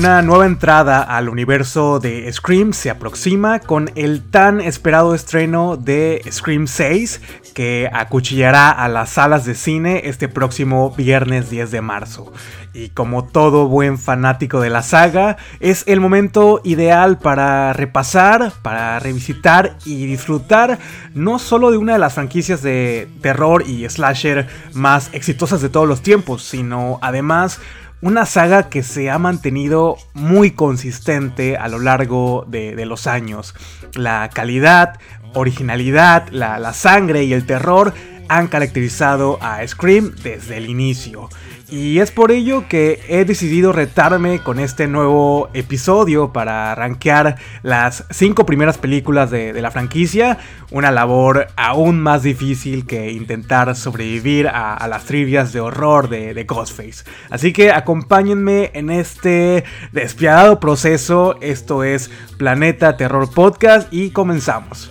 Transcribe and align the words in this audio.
Una 0.00 0.22
nueva 0.22 0.46
entrada 0.46 1.02
al 1.02 1.28
universo 1.28 2.00
de 2.00 2.32
Scream 2.32 2.72
se 2.72 2.88
aproxima 2.88 3.58
con 3.58 3.90
el 3.96 4.22
tan 4.22 4.62
esperado 4.62 5.14
estreno 5.14 5.76
de 5.76 6.22
Scream 6.32 6.68
6 6.68 7.20
que 7.52 7.90
acuchillará 7.92 8.70
a 8.70 8.88
las 8.88 9.10
salas 9.10 9.44
de 9.44 9.54
cine 9.54 10.00
este 10.04 10.26
próximo 10.26 10.90
viernes 10.92 11.50
10 11.50 11.70
de 11.70 11.80
marzo. 11.82 12.32
Y 12.72 12.88
como 12.88 13.26
todo 13.26 13.68
buen 13.68 13.98
fanático 13.98 14.62
de 14.62 14.70
la 14.70 14.80
saga, 14.80 15.36
es 15.58 15.84
el 15.86 16.00
momento 16.00 16.62
ideal 16.64 17.18
para 17.18 17.74
repasar, 17.74 18.54
para 18.62 19.00
revisitar 19.00 19.76
y 19.84 20.06
disfrutar 20.06 20.78
no 21.12 21.38
solo 21.38 21.70
de 21.70 21.76
una 21.76 21.92
de 21.92 21.98
las 21.98 22.14
franquicias 22.14 22.62
de 22.62 23.06
terror 23.20 23.64
y 23.66 23.86
slasher 23.86 24.48
más 24.72 25.10
exitosas 25.12 25.60
de 25.60 25.68
todos 25.68 25.86
los 25.86 26.00
tiempos, 26.00 26.42
sino 26.42 26.98
además 27.02 27.60
una 28.02 28.26
saga 28.26 28.68
que 28.68 28.82
se 28.82 29.10
ha 29.10 29.18
mantenido 29.18 29.96
muy 30.14 30.52
consistente 30.52 31.56
a 31.56 31.68
lo 31.68 31.78
largo 31.78 32.44
de, 32.48 32.84
los 32.86 33.06
años. 33.06 33.54
La 33.94 34.30
calidad, 34.32 34.98
originalidad, 35.34 36.28
la 36.28 36.72
sangre 36.72 37.24
y 37.24 37.32
el 37.32 37.46
terror 37.46 37.92
han 38.30 38.46
caracterizado 38.46 39.38
a 39.42 39.66
Scream 39.66 40.14
desde 40.22 40.56
el 40.56 40.70
inicio. 40.70 41.28
Y 41.70 42.00
es 42.00 42.10
por 42.10 42.32
ello 42.32 42.64
que 42.68 43.00
he 43.08 43.24
decidido 43.24 43.72
retarme 43.72 44.40
con 44.40 44.58
este 44.58 44.88
nuevo 44.88 45.48
episodio 45.54 46.32
para 46.32 46.74
rankear 46.74 47.36
las 47.62 48.06
cinco 48.10 48.44
primeras 48.44 48.76
películas 48.76 49.30
de, 49.30 49.52
la 49.60 49.70
franquicia. 49.70 50.38
Una 50.72 50.90
labor 50.90 51.46
aún 51.56 52.00
más 52.00 52.24
difícil 52.24 52.86
que 52.86 53.12
intentar 53.12 53.76
sobrevivir 53.76 54.48
a, 54.48 54.84
las 54.88 55.04
trivias 55.04 55.52
de 55.52 55.60
horror 55.60 56.08
de, 56.08 56.34
de 56.34 56.44
Ghostface. 56.44 57.04
Así 57.30 57.52
que 57.52 57.70
acompáñenme 57.70 58.72
en 58.74 58.90
este 58.90 59.62
despiadado 59.92 60.58
proceso. 60.58 61.36
Esto 61.40 61.84
es 61.84 62.10
Planeta 62.36 62.96
Terror 62.96 63.32
Podcast 63.32 63.92
y 63.92 64.10
comenzamos. 64.10 64.90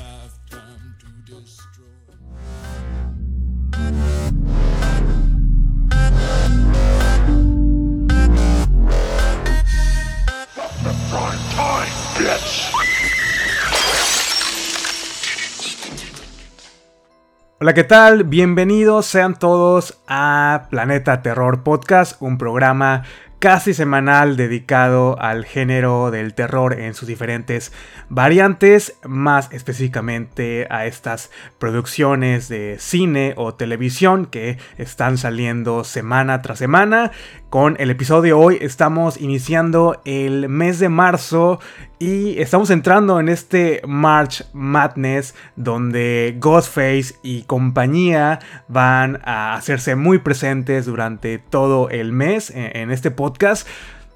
Hola, 17.61 17.73
¿qué 17.73 17.83
tal? 17.83 18.23
Bienvenidos 18.23 19.05
sean 19.05 19.37
todos 19.37 20.01
a 20.07 20.67
Planeta 20.69 21.21
Terror 21.21 21.61
Podcast, 21.61 22.15
un 22.21 22.37
programa 22.37 23.03
casi 23.39 23.73
semanal 23.73 24.37
dedicado 24.37 25.19
al 25.19 25.43
género 25.43 26.09
del 26.09 26.33
terror 26.33 26.79
en 26.79 26.93
sus 26.93 27.09
diferentes 27.09 27.73
variantes, 28.07 28.97
más 29.03 29.51
específicamente 29.51 30.67
a 30.69 30.85
estas 30.85 31.31
producciones 31.57 32.47
de 32.47 32.77
cine 32.79 33.33
o 33.35 33.55
televisión 33.55 34.25
que 34.25 34.57
están 34.77 35.17
saliendo 35.17 35.83
semana 35.83 36.41
tras 36.41 36.59
semana. 36.59 37.11
Con 37.49 37.77
el 37.79 37.89
episodio 37.89 38.37
hoy 38.37 38.59
estamos 38.61 39.19
iniciando 39.19 40.03
el 40.05 40.47
mes 40.49 40.77
de 40.77 40.87
marzo 40.87 41.59
y 41.97 42.39
estamos 42.39 42.69
entrando 42.69 43.19
en 43.19 43.27
este 43.27 43.81
March 43.87 44.45
Madness 44.53 45.33
donde 45.55 46.37
Ghostface 46.39 47.15
y 47.23 47.41
compañía 47.43 48.37
van 48.67 49.19
a 49.23 49.55
hacerse 49.55 49.95
muy 49.95 50.19
presentes 50.19 50.85
durante 50.85 51.39
todo 51.39 51.89
el 51.89 52.11
mes 52.11 52.53
en 52.53 52.91
este 52.91 53.09
podcast. 53.09 53.67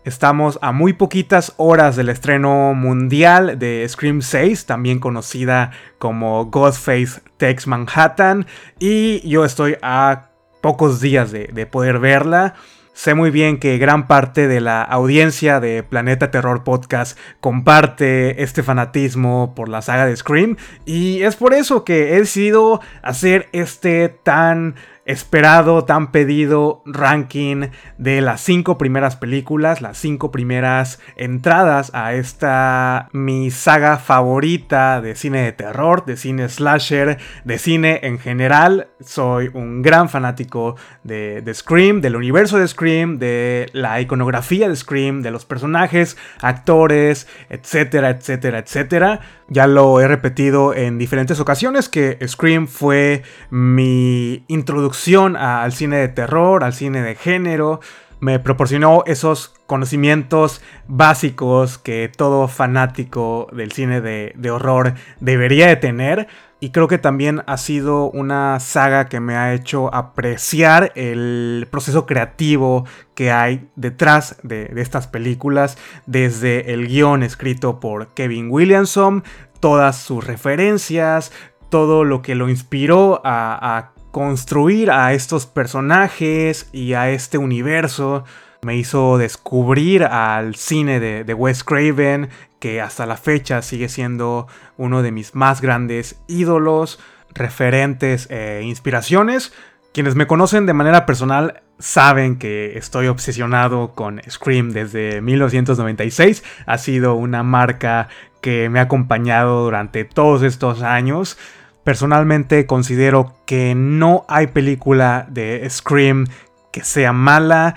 Estamos 0.05 0.59
a 0.61 0.72
muy 0.72 0.93
poquitas 0.93 1.55
horas 1.57 1.95
del 1.95 2.09
estreno 2.09 2.75
mundial 2.75 3.57
de 3.57 3.83
Scream 3.89 4.22
6, 4.22 4.67
también 4.67 4.99
conocida 4.99 5.72
como 5.97 6.51
Ghostface 6.51 7.23
Takes 7.38 7.63
Manhattan, 7.66 8.45
y 8.77 9.27
yo 9.27 9.43
estoy 9.43 9.75
a 9.81 10.29
pocos 10.61 11.01
días 11.01 11.31
de 11.31 11.66
poder 11.66 11.97
verla. 11.97 12.53
Sé 12.93 13.15
muy 13.15 13.31
bien 13.31 13.57
que 13.57 13.79
gran 13.79 14.05
parte 14.05 14.47
de 14.47 14.61
la 14.61 14.83
audiencia 14.83 15.59
de 15.59 15.81
Planeta 15.81 16.29
Terror 16.29 16.63
Podcast 16.63 17.17
comparte 17.39 18.43
este 18.43 18.61
fanatismo 18.61 19.55
por 19.55 19.67
la 19.67 19.81
saga 19.81 20.05
de 20.05 20.15
Scream 20.15 20.57
y 20.85 21.23
es 21.23 21.35
por 21.35 21.55
eso 21.55 21.85
que 21.85 22.13
he 22.13 22.19
decidido 22.19 22.81
hacer 23.01 23.49
este 23.51 24.09
tan 24.09 24.75
esperado, 25.06 25.84
tan 25.84 26.12
pedido 26.12 26.81
ranking 26.86 27.68
de 27.97 28.22
las 28.22 28.41
cinco 28.41 28.78
primeras 28.78 29.16
películas, 29.18 29.81
las 29.81 29.97
cinco 29.97 30.31
primeras 30.31 31.00
entradas 31.18 31.91
a 31.94 32.14
esta 32.14 33.09
mi 33.12 33.52
saga 33.52 33.97
favorita 33.97 35.02
de 35.02 35.16
cine 35.16 35.41
de 35.41 35.52
terror, 35.52 36.06
de 36.06 36.16
cine 36.16 36.47
slasher, 36.47 37.18
de 37.44 37.58
cine 37.59 38.00
en 38.03 38.18
general. 38.18 38.88
Soy 39.02 39.50
un 39.53 39.81
gran 39.81 40.08
fanático 40.08 40.75
de, 41.03 41.41
de 41.41 41.53
Scream, 41.53 42.00
del 42.00 42.16
universo 42.16 42.58
de 42.58 42.68
Scream, 42.68 43.20
de 43.20 43.70
la 43.74 44.00
iconografía 44.00 44.70
de 44.70 44.75
Scream, 44.75 45.22
de 45.22 45.31
los 45.31 45.44
personajes, 45.44 46.18
actores, 46.40 47.28
etcétera, 47.50 48.09
etcétera, 48.09 48.59
etcétera. 48.59 49.20
Ya 49.50 49.68
lo 49.68 50.00
he 50.00 50.08
repetido 50.08 50.74
en 50.74 50.97
diferentes 50.97 51.40
ocasiones 51.41 51.90
que 51.90 52.18
Scream 52.25 52.68
fue 52.68 53.24
mi 53.50 54.46
introducción 54.47 54.92
al 55.35 55.73
cine 55.73 55.97
de 55.97 56.07
terror, 56.07 56.63
al 56.63 56.73
cine 56.73 57.01
de 57.01 57.15
género. 57.15 57.79
Me 58.19 58.39
proporcionó 58.39 59.03
esos 59.05 59.53
conocimientos 59.67 60.61
básicos 60.87 61.77
que 61.77 62.09
todo 62.15 62.47
fanático 62.47 63.47
del 63.51 63.71
cine 63.71 63.99
de, 63.99 64.33
de 64.35 64.51
horror 64.51 64.93
debería 65.19 65.67
de 65.67 65.75
tener. 65.75 66.27
Y 66.63 66.69
creo 66.69 66.87
que 66.87 66.97
también 66.97 67.43
ha 67.45 67.57
sido 67.57 68.09
una 68.09 68.57
saga 68.61 69.09
que 69.09 69.19
me 69.19 69.35
ha 69.35 69.53
hecho 69.53 69.93
apreciar 69.93 70.93
el 70.95 71.67
proceso 71.69 72.05
creativo 72.05 72.85
que 73.15 73.33
hay 73.33 73.67
detrás 73.75 74.37
de, 74.43 74.71
estas 74.77 75.07
películas, 75.07 75.77
desde 76.05 76.73
el 76.73 76.87
guion 76.87 77.21
escrito 77.21 77.81
por 77.81 78.13
Kevin 78.13 78.49
Williamson, 78.49 79.25
todas 79.59 79.97
sus 79.97 80.25
referencias, 80.25 81.33
todo 81.67 82.05
lo 82.05 82.21
que 82.21 82.33
lo 82.33 82.47
inspiró 82.47 83.21
a, 83.25 83.91
construir 84.13 84.91
a 84.91 85.12
estos 85.13 85.47
personajes 85.47 86.69
y 86.72 86.94
a 86.94 87.09
este 87.09 87.40
universo 87.40 88.24
me 88.62 88.78
hizo 88.78 89.18
descubrir 89.18 90.03
al 90.03 90.53
cine 90.53 91.00
de, 91.00 91.34
Wes 91.34 91.63
Craven, 91.63 92.29
que 92.59 92.79
hasta 92.79 93.07
la 93.07 93.18
fecha 93.18 93.63
sigue 93.63 93.90
siendo 93.90 94.46
uno 94.78 95.02
de 95.02 95.12
mis 95.12 95.34
más 95.34 95.62
grandes 95.62 96.22
ídolos, 96.28 97.00
referentes 97.34 98.29
e 98.29 98.62
inspiraciones. 98.63 99.52
Quienes 99.96 100.13
me 100.13 100.28
conocen 100.28 100.68
de 100.68 100.73
manera 100.73 101.07
personal 101.07 101.63
saben 101.79 102.38
que 102.38 102.78
estoy 102.78 103.07
obsesionado 103.07 103.96
con 103.96 104.22
Scream 104.29 104.73
desde 104.73 105.22
1996. 105.22 106.44
Ha 106.68 106.78
sido 106.78 107.16
una 107.16 107.41
marca 107.41 108.09
que 108.41 108.69
me 108.69 108.78
ha 108.78 108.84
acompañado 108.84 109.63
durante 109.63 110.06
todos 110.06 110.44
estos 110.44 110.84
años. 110.84 111.35
Personalmente 111.83 112.66
considero 112.66 113.35
que 113.45 113.75
no 113.75 114.25
hay 114.27 114.47
película 114.47 115.27
de 115.29 115.67
Scream 115.69 116.27
que 116.71 116.83
sea 116.83 117.13
mala. 117.13 117.75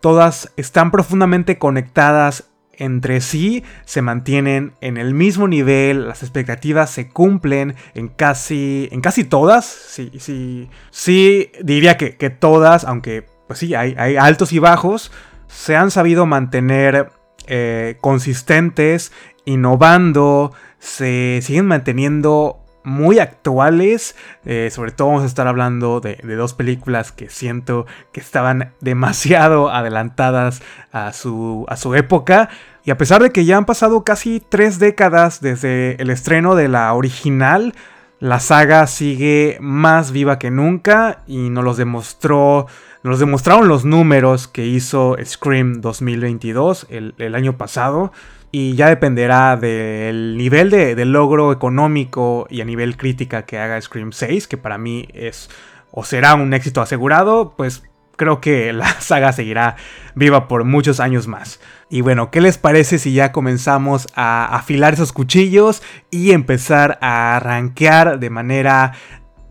Todas 0.00 0.52
están 0.56 0.90
profundamente 0.90 1.58
conectadas 1.58 2.50
entre 2.78 3.20
sí 3.20 3.64
se 3.84 4.02
mantienen 4.02 4.72
en 4.80 4.96
el 4.96 5.14
mismo 5.14 5.48
nivel, 5.48 6.08
las 6.08 6.22
expectativas 6.22 6.90
se 6.90 7.08
cumplen 7.08 7.74
en 7.94 8.08
casi, 8.08 8.88
en 8.92 9.00
casi 9.00 9.24
todas, 9.24 9.64
sí, 9.64 10.12
sí, 10.18 10.68
sí 10.90 11.50
diría 11.62 11.96
que, 11.96 12.30
todas, 12.30 12.84
aunque 12.84 13.26
pues 13.46 13.58
sí, 13.60 13.74
hay, 13.74 13.94
hay, 13.96 14.16
altos 14.16 14.52
y 14.52 14.58
bajos, 14.58 15.10
se 15.48 15.76
han 15.76 15.90
sabido 15.90 16.26
mantener 16.26 17.10
eh, 17.46 17.96
consistentes, 18.00 19.12
innovando, 19.44 20.52
se 20.78 21.40
siguen 21.42 21.66
manteniendo 21.66 22.65
muy 22.86 23.18
actuales. 23.18 24.16
Eh, 24.44 24.70
sobre 24.72 24.92
todo 24.92 25.08
vamos 25.08 25.24
a 25.24 25.26
estar 25.26 25.46
hablando 25.48 26.00
de, 26.00 26.16
dos 26.36 26.54
películas 26.54 27.12
que 27.12 27.28
siento 27.28 27.84
que 28.12 28.20
estaban 28.20 28.72
demasiado 28.80 29.70
adelantadas 29.70 30.62
a 30.92 31.12
su, 31.12 31.66
a 31.68 31.76
su 31.76 31.94
época. 31.94 32.48
Y 32.84 32.92
a 32.92 32.96
pesar 32.96 33.22
de 33.22 33.30
que 33.30 33.44
ya 33.44 33.56
han 33.56 33.66
pasado 33.66 34.04
casi 34.04 34.40
tres 34.40 34.78
décadas 34.78 35.40
desde 35.40 36.00
el 36.00 36.10
estreno 36.10 36.54
de 36.54 36.68
la 36.68 36.94
original, 36.94 37.74
la 38.20 38.38
saga 38.38 38.86
sigue 38.86 39.58
más 39.60 40.12
viva 40.12 40.38
que 40.38 40.52
nunca 40.52 41.22
y 41.26 41.50
nos 41.50 41.64
los 41.64 41.76
demostró. 41.76 42.66
Nos 43.02 43.18
demostraron 43.18 43.68
los 43.68 43.84
números 43.84 44.46
que 44.46 44.66
hizo 44.66 45.16
Scream 45.24 45.80
2022 45.80 46.86
el, 46.88 47.14
el 47.18 47.34
año 47.34 47.56
pasado 47.56 48.12
y 48.52 48.74
ya 48.74 48.88
dependerá 48.88 49.56
del 49.56 50.36
nivel 50.36 50.70
de, 50.70 51.04
logro 51.04 51.52
económico 51.52 52.46
y 52.50 52.60
a 52.60 52.64
nivel 52.64 52.96
crítica 52.96 53.44
que 53.44 53.58
haga 53.58 53.80
Scream 53.80 54.12
6, 54.12 54.48
que 54.48 54.56
para 54.56 54.78
mí 54.78 55.08
es 55.12 55.50
o 55.90 56.04
será 56.04 56.34
un 56.34 56.52
éxito 56.52 56.80
asegurado, 56.80 57.54
pues 57.56 57.82
creo 58.16 58.40
que 58.40 58.72
la 58.74 59.00
saga 59.00 59.32
seguirá 59.32 59.76
viva 60.14 60.48
por 60.48 60.64
muchos 60.64 61.00
años 61.00 61.26
más. 61.26 61.60
Y 61.88 62.00
bueno, 62.00 62.30
¿qué 62.30 62.40
les 62.40 62.58
parece 62.58 62.98
si 62.98 63.12
ya 63.12 63.32
comenzamos 63.32 64.08
a 64.14 64.46
afilar 64.56 64.94
esos 64.94 65.12
cuchillos 65.12 65.82
y 66.10 66.32
empezar 66.32 66.98
a 67.00 67.38
rankear 67.40 68.18
de 68.18 68.30
manera 68.30 68.92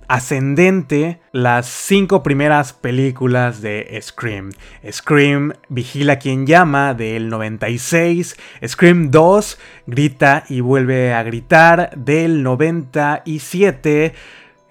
ascendente 0.07 1.19
las 1.31 1.67
cinco 1.67 2.23
primeras 2.23 2.73
películas 2.73 3.61
de 3.61 3.99
Scream. 4.01 4.51
Scream 4.89 5.53
Vigila 5.69 6.19
quien 6.19 6.45
llama 6.45 6.93
del 6.93 7.29
96, 7.29 8.35
Scream 8.67 9.11
2 9.11 9.59
Grita 9.87 10.43
y 10.49 10.61
vuelve 10.61 11.13
a 11.13 11.23
gritar 11.23 11.91
del 11.95 12.43
97, 12.43 14.13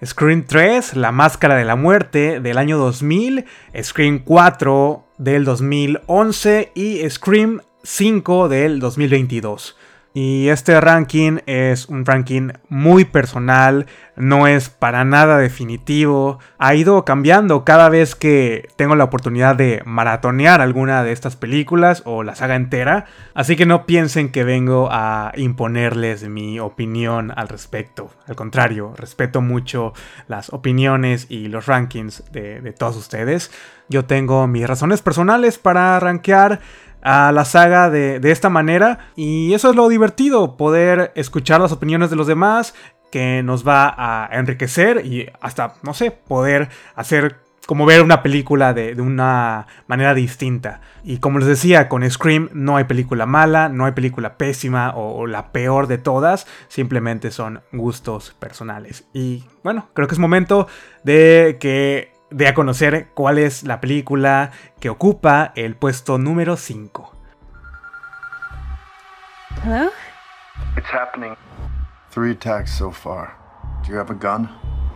Scream 0.03 0.45
3 0.45 0.95
La 0.95 1.11
Máscara 1.11 1.55
de 1.55 1.65
la 1.65 1.75
Muerte 1.75 2.39
del 2.39 2.57
año 2.57 2.77
2000, 2.77 3.45
Scream 3.81 4.19
4 4.19 5.05
del 5.17 5.45
2011 5.45 6.71
y 6.75 7.09
Scream 7.09 7.61
5 7.83 8.49
del 8.49 8.79
2022. 8.79 9.77
Y 10.17 10.47
este 10.47 10.79
ranking 10.79 11.39
es 11.45 11.89
un 11.89 12.05
ranking 12.05 12.51
muy 12.69 13.03
personal, 13.03 13.85
no 14.15 14.47
es 14.47 14.69
para 14.69 15.03
nada 15.03 15.37
definitivo. 15.37 16.39
Ha 16.57 16.73
ido 16.73 17.03
cambiando 17.03 17.65
cada 17.65 17.89
vez 17.89 18.15
que 18.15 18.69
tengo 18.77 18.95
la 18.95 19.03
oportunidad 19.03 19.57
de 19.57 19.81
maratonear 19.83 20.61
alguna 20.61 21.03
de 21.03 21.11
estas 21.11 21.35
películas 21.35 22.01
o 22.05 22.23
la 22.23 22.33
saga 22.33 22.55
entera. 22.55 23.07
Así 23.33 23.57
que 23.57 23.65
no 23.65 23.85
piensen 23.85 24.31
que 24.31 24.45
vengo 24.45 24.87
a 24.89 25.33
imponerles 25.35 26.29
mi 26.29 26.61
opinión 26.61 27.33
al 27.35 27.49
respecto. 27.49 28.09
Al 28.25 28.37
contrario, 28.37 28.93
respeto 28.95 29.41
mucho 29.41 29.91
las 30.29 30.53
opiniones 30.53 31.27
y 31.27 31.49
los 31.49 31.65
rankings 31.65 32.23
de, 32.31 32.73
todos 32.79 32.95
ustedes. 32.95 33.51
Yo 33.89 34.05
tengo 34.05 34.47
mis 34.47 34.65
razones 34.65 35.01
personales 35.01 35.59
para 35.59 35.99
rankear 35.99 36.61
a 37.05 37.31
la 37.31 37.45
saga 37.45 37.91
de, 37.91 38.19
esta 38.31 38.49
manera. 38.49 39.11
Y 39.15 39.53
eso 39.53 39.69
es 39.69 39.75
lo 39.75 39.87
divertido, 39.87 40.57
poder 40.57 41.11
escuchar 41.15 41.61
las 41.61 41.71
opiniones 41.71 42.09
de 42.09 42.15
los 42.15 42.25
demás, 42.27 42.73
que 43.11 43.43
nos 43.43 43.65
va 43.65 43.93
a 43.95 44.27
enriquecer 44.31 45.05
y 45.05 45.29
hasta, 45.39 45.75
no 45.83 45.93
sé, 45.93 46.09
poder 46.09 46.69
hacer 46.95 47.37
como 47.67 47.85
ver 47.85 48.01
una 48.01 48.23
película 48.23 48.73
de, 48.73 48.99
una 48.99 49.67
manera 49.87 50.15
distinta. 50.15 50.81
Y 51.03 51.17
como 51.17 51.37
les 51.37 51.47
decía, 51.47 51.87
con 51.89 52.09
Scream 52.09 52.49
no 52.53 52.75
hay 52.75 52.85
película 52.85 53.27
mala, 53.27 53.69
no 53.69 53.85
hay 53.85 53.91
película 53.91 54.37
pésima 54.37 54.93
o, 54.95 55.27
la 55.27 55.51
peor 55.51 55.85
de 55.85 55.99
todas, 55.99 56.47
simplemente 56.69 57.29
son 57.29 57.61
gustos 57.71 58.35
personales. 58.39 59.05
Y 59.13 59.45
bueno, 59.63 59.89
creo 59.93 60.07
que 60.07 60.15
es 60.15 60.19
momento 60.19 60.67
de 61.03 61.57
que 61.59 62.14
de 62.35 62.49
a 62.49 62.53
conocer 62.53 63.11
cuál 63.13 63.37
es 63.37 63.63
la 63.63 63.79
película 63.79 64.51
que 64.81 64.89
ocupa 64.89 65.53
el 65.55 65.77
puesto 65.77 66.17
número 66.17 66.57
5. 66.57 67.13
Hello? 69.63 69.89
It's 70.75 70.89
happening. 70.91 71.37
Three 72.11 72.31
attacks 72.31 72.77
so 72.77 72.91
far. 72.91 73.37
Do 73.85 73.93
you 73.93 73.97
have 73.97 74.11
a 74.11 74.15
gun? 74.15 74.49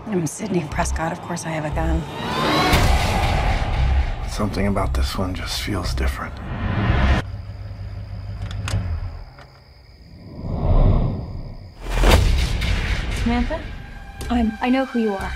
I'm 0.07 0.27
Sidney 0.27 0.67
Prescott. 0.69 1.13
Of 1.13 1.21
course 1.21 1.45
I 1.45 1.51
have 1.51 1.65
a 1.65 1.73
gun. 1.73 2.03
Something 4.27 4.67
about 4.67 4.93
this 4.93 5.17
one 5.17 5.33
just 5.33 5.61
feels 5.61 5.93
different. 5.93 6.33
Samantha? 13.23 13.61
I'm. 14.29 14.51
I 14.61 14.69
know 14.69 14.83
who 14.83 14.99
you 14.99 15.13
are. 15.13 15.31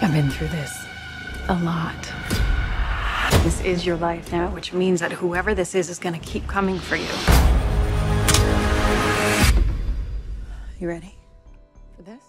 I've 0.00 0.12
been 0.12 0.30
through 0.30 0.48
this 0.48 0.93
a 1.48 1.54
lot. 1.54 1.94
This 3.42 3.60
is 3.62 3.84
your 3.84 3.98
life 3.98 4.32
now, 4.32 4.48
which 4.54 4.72
means 4.72 5.00
that 5.00 5.12
whoever 5.12 5.54
this 5.54 5.74
is 5.74 5.90
is 5.90 5.98
gonna 5.98 6.18
keep 6.20 6.46
coming 6.46 6.78
for 6.78 6.96
you. 6.96 7.12
You 10.80 10.88
ready 10.88 11.14
for 11.96 12.04
this? 12.04 12.22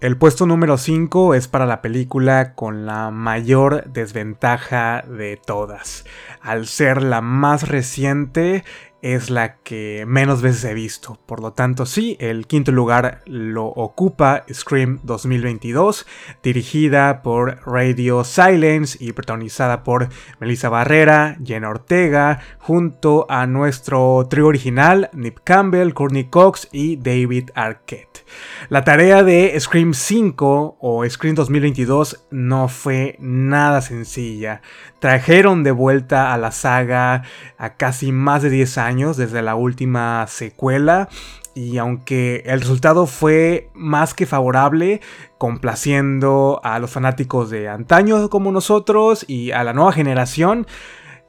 El 0.00 0.16
puesto 0.16 0.46
número 0.46 0.78
5 0.78 1.34
es 1.34 1.46
para 1.46 1.66
la 1.66 1.82
película 1.82 2.54
con 2.54 2.86
la 2.86 3.10
mayor 3.10 3.84
desventaja 3.92 5.02
de 5.02 5.36
todas. 5.36 6.04
Al 6.40 6.66
ser 6.66 7.02
la 7.02 7.20
más 7.20 7.68
reciente, 7.68 8.64
es 9.02 9.30
la 9.30 9.56
que 9.56 10.04
menos 10.06 10.42
veces 10.42 10.64
he 10.64 10.74
visto. 10.74 11.18
Por 11.26 11.40
lo 11.40 11.52
tanto, 11.52 11.86
sí, 11.86 12.16
el 12.20 12.46
quinto 12.46 12.72
lugar 12.72 13.22
lo 13.26 13.66
ocupa 13.66 14.44
Scream 14.52 15.00
2022, 15.02 16.06
dirigida 16.42 17.22
por 17.22 17.60
Radio 17.66 18.24
Silence 18.24 18.98
y 19.00 19.12
protagonizada 19.12 19.84
por 19.84 20.08
Melissa 20.38 20.68
Barrera, 20.68 21.36
Jenna 21.44 21.70
Ortega, 21.70 22.40
junto 22.58 23.26
a 23.28 23.46
nuestro 23.46 24.26
trío 24.28 24.46
original, 24.46 25.10
Nip 25.12 25.38
Campbell, 25.44 25.94
Courtney 25.94 26.24
Cox 26.24 26.68
y 26.72 26.96
David 26.96 27.50
Arquette. 27.54 28.24
La 28.68 28.84
tarea 28.84 29.22
de 29.22 29.58
Scream 29.58 29.94
5 29.94 30.76
o 30.80 31.08
Scream 31.08 31.34
2022 31.34 32.26
no 32.30 32.68
fue 32.68 33.16
nada 33.18 33.80
sencilla. 33.80 34.62
Trajeron 35.00 35.64
de 35.64 35.72
vuelta 35.72 36.32
a 36.32 36.38
la 36.38 36.52
saga 36.52 37.22
a 37.58 37.74
casi 37.74 38.12
más 38.12 38.42
de 38.42 38.50
10 38.50 38.78
años 38.78 39.16
desde 39.16 39.42
la 39.42 39.54
última 39.54 40.26
secuela 40.28 41.08
y 41.54 41.78
aunque 41.78 42.42
el 42.46 42.60
resultado 42.60 43.06
fue 43.06 43.70
más 43.74 44.14
que 44.14 44.26
favorable, 44.26 45.00
complaciendo 45.38 46.60
a 46.62 46.78
los 46.78 46.90
fanáticos 46.90 47.50
de 47.50 47.68
antaño 47.68 48.28
como 48.30 48.52
nosotros 48.52 49.24
y 49.26 49.50
a 49.50 49.64
la 49.64 49.72
nueva 49.72 49.92
generación, 49.92 50.66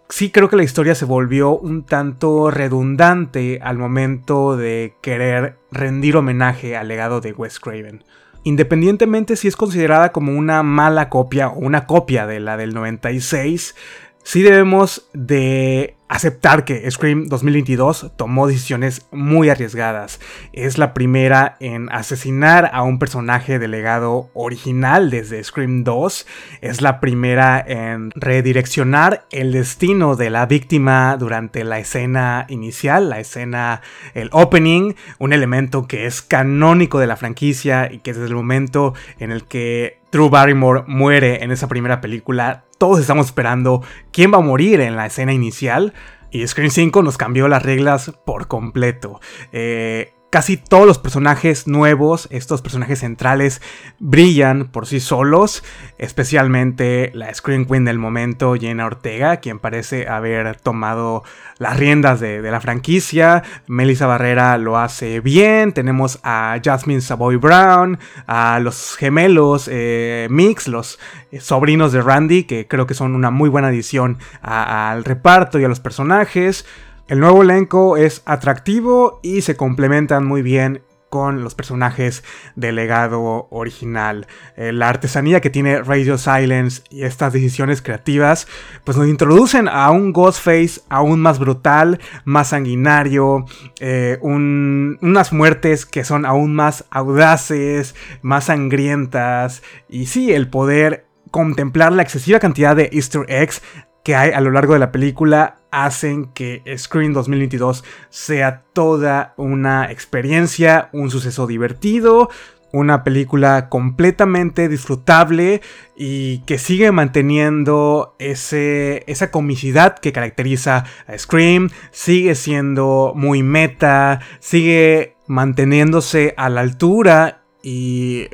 sí 0.09 0.29
creo 0.29 0.49
que 0.49 0.57
la 0.57 0.63
historia 0.63 0.93
se 0.93 1.05
volvió 1.05 1.57
un 1.57 1.85
tanto 1.85 2.51
redundante 2.51 3.59
al 3.63 3.77
momento 3.77 4.57
de 4.57 4.95
querer 5.01 5.57
rendir 5.71 6.17
homenaje 6.17 6.75
al 6.75 6.87
legado 6.87 7.21
de 7.21 7.33
Wes 7.33 7.59
Craven. 7.59 8.03
Independientemente 8.43 9.35
si 9.35 9.47
es 9.47 9.55
considerada 9.55 10.11
como 10.11 10.35
una 10.35 10.63
mala 10.63 11.09
copia 11.09 11.49
o 11.49 11.59
una 11.59 11.85
copia 11.85 12.25
de 12.25 12.39
la 12.39 12.57
del 12.57 12.73
96, 12.73 13.75
sí 14.23 14.41
debemos 14.41 15.07
de 15.13 15.95
aceptar 16.11 16.65
que 16.65 16.91
Scream 16.91 17.27
2022 17.27 18.11
tomó 18.17 18.45
decisiones 18.45 19.07
muy 19.11 19.49
arriesgadas. 19.49 20.19
Es 20.51 20.77
la 20.77 20.93
primera 20.93 21.55
en 21.61 21.89
asesinar 21.89 22.69
a 22.73 22.83
un 22.83 22.99
personaje 22.99 23.59
del 23.59 23.71
legado 23.71 24.29
original 24.33 25.09
desde 25.09 25.41
Scream 25.41 25.85
2. 25.85 26.27
Es 26.59 26.81
la 26.81 26.99
primera 26.99 27.63
en 27.65 28.11
redireccionar 28.13 29.25
el 29.31 29.53
destino 29.53 30.17
de 30.17 30.29
la 30.29 30.45
víctima 30.47 31.15
durante 31.17 31.63
la 31.63 31.79
escena 31.79 32.45
inicial, 32.49 33.09
la 33.09 33.21
escena, 33.21 33.81
el 34.13 34.27
opening, 34.33 34.95
un 35.17 35.31
elemento 35.31 35.87
que 35.87 36.07
es 36.07 36.21
canónico 36.21 36.99
de 36.99 37.07
la 37.07 37.15
franquicia 37.15 37.89
y 37.89 37.99
que 37.99 38.11
desde 38.11 38.27
el 38.27 38.35
momento 38.35 38.93
en 39.17 39.31
el 39.31 39.45
que 39.45 40.00
Drew 40.11 40.29
Barrymore 40.29 40.83
muere 40.87 41.43
en 41.43 41.51
esa 41.51 41.67
primera 41.67 42.01
película, 42.01 42.65
todos 42.77 42.99
estamos 42.99 43.27
esperando 43.27 43.81
quién 44.11 44.33
va 44.33 44.37
a 44.37 44.41
morir 44.41 44.81
en 44.81 44.95
la 44.95 45.05
escena 45.05 45.33
inicial. 45.33 45.93
Y 46.31 46.47
Scream 46.47 46.69
5 46.69 47.03
nos 47.03 47.17
cambió 47.17 47.47
las 47.47 47.63
reglas 47.63 48.13
por 48.25 48.47
completo. 48.47 49.19
Eh, 49.51 50.13
casi 50.31 50.55
todos 50.55 50.87
los 50.87 50.97
personajes 50.97 51.67
nuevos, 51.67 52.29
estos 52.31 52.61
personajes 52.61 52.99
centrales, 52.99 53.61
brillan 53.99 54.69
por 54.71 54.87
sí 54.87 55.01
solos, 55.01 55.61
especialmente 55.97 57.11
la 57.13 57.31
Scream 57.33 57.65
Queen 57.65 57.83
del 57.83 57.99
momento, 57.99 58.55
Jenna 58.55 58.85
Ortega, 58.85 59.37
quien 59.37 59.59
parece 59.59 60.07
haber 60.07 60.55
tomado 60.55 61.23
las 61.59 61.77
riendas 61.77 62.21
de, 62.21 62.41
la 62.41 62.61
franquicia. 62.61 63.43
Melissa 63.67 64.07
Barrera 64.07 64.57
lo 64.57 64.77
hace 64.77 65.19
bien. 65.19 65.73
Tenemos 65.73 66.19
a 66.23 66.57
Jasmine 66.63 67.01
Savoy 67.01 67.35
Brown, 67.35 67.99
a 68.25 68.59
los 68.59 68.95
gemelos 68.95 69.67
eh, 69.69 70.27
Mix, 70.31 70.69
los 70.69 70.97
eh, 71.31 71.41
sobrinos 71.41 71.91
de 71.91 72.01
Randy, 72.01 72.45
que 72.45 72.69
creo 72.69 72.87
que 72.87 72.93
son 72.93 73.15
una 73.15 73.31
muy 73.31 73.49
buena 73.49 73.67
adición 73.67 74.17
al 74.41 75.03
reparto 75.03 75.59
y 75.59 75.65
a 75.65 75.67
los 75.67 75.81
personajes. 75.81 76.65
El 77.11 77.19
nuevo 77.19 77.41
elenco 77.41 77.97
es 77.97 78.21
atractivo 78.23 79.19
y 79.21 79.41
se 79.41 79.57
complementan 79.57 80.25
muy 80.25 80.41
bien 80.41 80.81
con 81.09 81.43
los 81.43 81.55
personajes 81.55 82.23
del 82.55 82.77
legado 82.77 83.49
original. 83.51 84.27
Eh, 84.55 84.71
la 84.71 84.87
artesanía 84.87 85.41
que 85.41 85.49
tiene 85.49 85.81
Radio 85.81 86.17
Silence 86.17 86.83
y 86.89 87.03
estas 87.03 87.33
decisiones 87.33 87.81
creativas, 87.81 88.47
pues 88.85 88.95
nos 88.95 89.09
introducen 89.09 89.67
a 89.67 89.91
un 89.91 90.13
Ghostface 90.13 90.83
aún 90.87 91.19
más 91.19 91.37
brutal, 91.37 91.99
más 92.23 92.47
sanguinario, 92.47 93.43
eh, 93.81 94.17
unas 94.21 95.33
muertes 95.33 95.85
que 95.85 96.05
son 96.05 96.25
aún 96.25 96.55
más 96.55 96.85
audaces, 96.91 97.93
más 98.21 98.45
sangrientas, 98.45 99.63
y 99.89 100.05
sí, 100.05 100.31
el 100.31 100.47
poder 100.47 101.07
contemplar 101.29 101.91
la 101.91 102.03
excesiva 102.03 102.39
cantidad 102.39 102.73
de 102.73 102.89
easter 102.93 103.25
eggs 103.27 103.61
que 104.03 104.15
hay 104.15 104.31
a 104.31 104.41
lo 104.41 104.51
largo 104.51 104.73
de 104.73 104.79
la 104.79 104.91
película 104.91 105.57
hacen 105.71 106.25
que 106.33 106.63
Scream 106.77 107.13
2022 107.13 107.83
sea 108.09 108.63
toda 108.73 109.33
una 109.37 109.91
experiencia, 109.91 110.89
un 110.91 111.09
suceso 111.09 111.47
divertido, 111.47 112.29
una 112.73 113.03
película 113.03 113.69
completamente 113.69 114.69
disfrutable 114.69 115.61
y 115.95 116.39
que 116.39 116.57
sigue 116.57 116.91
manteniendo 116.91 118.15
ese, 118.19 119.03
esa 119.07 119.31
comicidad 119.31 119.99
que 119.99 120.13
caracteriza 120.13 120.85
a 121.07 121.17
Scream, 121.17 121.69
sigue 121.91 122.35
siendo 122.35 123.13
muy 123.15 123.43
meta, 123.43 124.21
sigue 124.39 125.15
manteniéndose 125.27 126.33
a 126.37 126.49
la 126.49 126.61
altura 126.61 127.43
y 127.63 128.27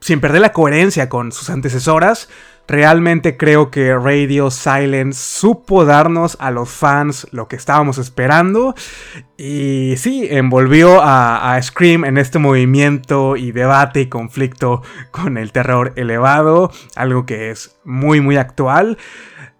sin 0.00 0.20
perder 0.20 0.40
la 0.42 0.52
coherencia 0.52 1.08
con 1.08 1.32
sus 1.32 1.50
antecesoras. 1.50 2.28
Realmente 2.70 3.36
creo 3.36 3.68
que 3.68 3.96
Radio 3.96 4.48
Silence 4.48 5.18
supo 5.20 5.84
darnos 5.84 6.36
a 6.38 6.52
los 6.52 6.68
fans 6.70 7.26
lo 7.32 7.48
que 7.48 7.56
estábamos 7.56 7.98
esperando. 7.98 8.76
Y 9.36 9.94
sí, 9.96 10.28
envolvió 10.30 11.00
a, 11.02 11.58
Scream 11.60 12.04
en 12.04 12.16
este 12.16 12.38
movimiento 12.38 13.34
y 13.34 13.50
debate 13.50 14.02
y 14.02 14.06
conflicto 14.06 14.82
con 15.10 15.36
el 15.36 15.50
terror 15.50 15.94
elevado. 15.96 16.70
Algo 16.94 17.26
que 17.26 17.50
es 17.50 17.76
muy, 17.82 18.20
muy 18.20 18.36
actual. 18.36 18.98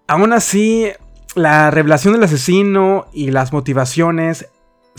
Aún 0.07 0.33
así, 0.33 0.93
la 1.35 1.73
revelación 1.73 2.15
del 2.15 2.23
asesino 2.23 3.09
y 3.13 3.33
las 3.33 3.53
motivaciones 3.53 4.49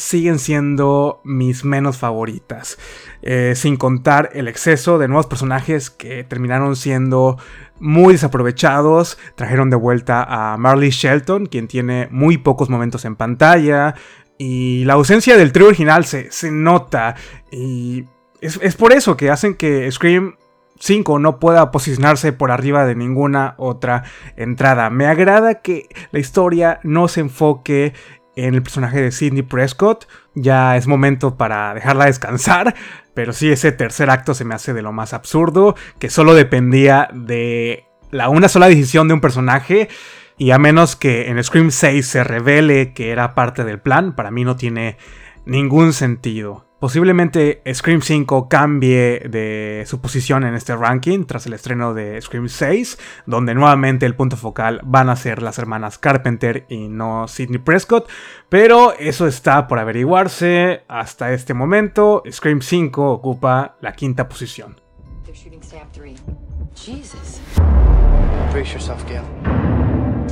siguen 0.02 0.40
siendo 0.40 1.22
mis 1.24 1.64
menos 1.64 1.98
favoritas. 1.98 2.78
Eh, 3.22 3.54
sin 3.56 3.78
contar 3.78 4.32
el 4.34 4.48
exceso 4.48 4.98
de 4.98 5.08
nuevos 5.08 5.28
personajes 5.28 5.90
que 5.90 6.24
terminaron 6.24 6.76
siendo 6.76 7.38
muy 7.80 8.14
desaprovechados. 8.14 9.18
Trajeron 9.36 9.70
de 9.70 9.76
vuelta 9.76 10.24
a 10.24 10.58
Marley 10.58 10.90
Shelton, 10.90 11.46
quien 11.46 11.68
tiene 11.68 12.08
muy 12.12 12.38
pocos 12.38 12.70
momentos 12.70 13.06
en 13.06 13.16
pantalla. 13.16 13.96
Y 14.38 14.84
la 14.86 14.94
ausencia 14.94 15.38
del 15.38 15.52
trío 15.52 15.68
original 15.68 16.06
se, 16.06 16.30
nota. 16.52 17.16
Y 17.52 18.06
es, 18.42 18.60
es 18.62 18.76
por 18.76 18.94
eso 18.94 19.16
que 19.16 19.30
hacen 19.30 19.54
que 19.54 19.92
Scream 19.92 20.36
5 20.80 21.20
no 21.20 21.40
pueda 21.40 21.70
posicionarse 21.70 22.34
por 22.34 22.50
arriba 22.50 22.86
de 22.86 22.96
ninguna 22.96 23.54
otra 23.58 24.04
entrada. 24.36 24.90
Me 24.90 25.06
agrada 25.06 25.62
que 25.62 25.88
la 26.10 26.18
historia 26.18 26.80
no 26.82 27.08
se 27.08 27.20
enfoque 27.20 27.94
en 28.36 28.56
el 28.56 28.64
personaje 28.64 29.02
de 29.02 29.12
Sidney 29.12 29.44
Prescott. 29.44 30.08
Ya 30.36 30.78
es 30.78 30.88
momento 30.88 31.38
para 31.38 31.74
dejarla 31.74 32.06
descansar. 32.06 32.76
Pero 33.14 33.34
sí, 33.34 33.52
ese 33.52 33.72
tercer 33.72 34.10
acto 34.10 34.34
se 34.34 34.46
me 34.46 34.56
hace 34.56 34.74
de 34.74 34.82
lo 34.82 34.92
más 34.92 35.14
absurdo. 35.14 35.76
Que 36.00 36.10
solo 36.10 36.34
dependía 36.34 37.10
de 37.14 37.86
la 38.12 38.30
una 38.30 38.48
sola 38.48 38.68
decisión 38.68 39.08
de 39.08 39.14
un 39.14 39.22
personaje. 39.22 39.90
Y 40.38 40.52
a 40.52 40.58
menos 40.58 40.96
que 40.96 41.30
en 41.30 41.44
Scream 41.44 41.72
6 41.72 42.06
se 42.06 42.24
revele 42.24 42.94
que 42.94 43.12
era 43.12 43.36
parte 43.36 43.64
del 43.64 43.80
plan, 43.80 44.16
para 44.16 44.32
mí 44.32 44.44
no 44.44 44.56
tiene 44.56 44.98
ningún 45.46 45.94
sentido. 45.94 46.66
Posiblemente 46.82 47.62
Scream 47.72 48.02
5 48.02 48.50
cambie 48.50 49.20
de 49.30 49.84
su 49.86 50.02
posición 50.02 50.44
en 50.46 50.56
este 50.56 50.76
ranking 50.76 51.26
tras 51.26 51.46
el 51.46 51.54
estreno 51.54 51.94
de 51.94 52.20
Scream 52.20 52.50
6, 52.50 52.98
donde 53.28 53.54
nuevamente 53.54 54.08
el 54.08 54.16
punto 54.16 54.36
focal 54.36 54.82
van 54.84 55.10
a 55.10 55.16
ser 55.16 55.44
las 55.44 55.60
hermanas 55.60 56.00
Carpenter 56.00 56.66
y 56.70 56.88
no 56.88 57.28
Sidney 57.28 57.60
Prescott, 57.60 58.10
pero 58.50 58.94
eso 58.98 59.28
está 59.28 59.68
por 59.68 59.78
averiguarse. 59.78 60.82
Hasta 60.88 61.32
este 61.34 61.54
momento, 61.54 62.24
Scream 62.28 62.64
5 62.64 63.12
ocupa 63.12 63.76
la 63.80 63.94
quinta 63.94 64.28
posición. 64.28 64.76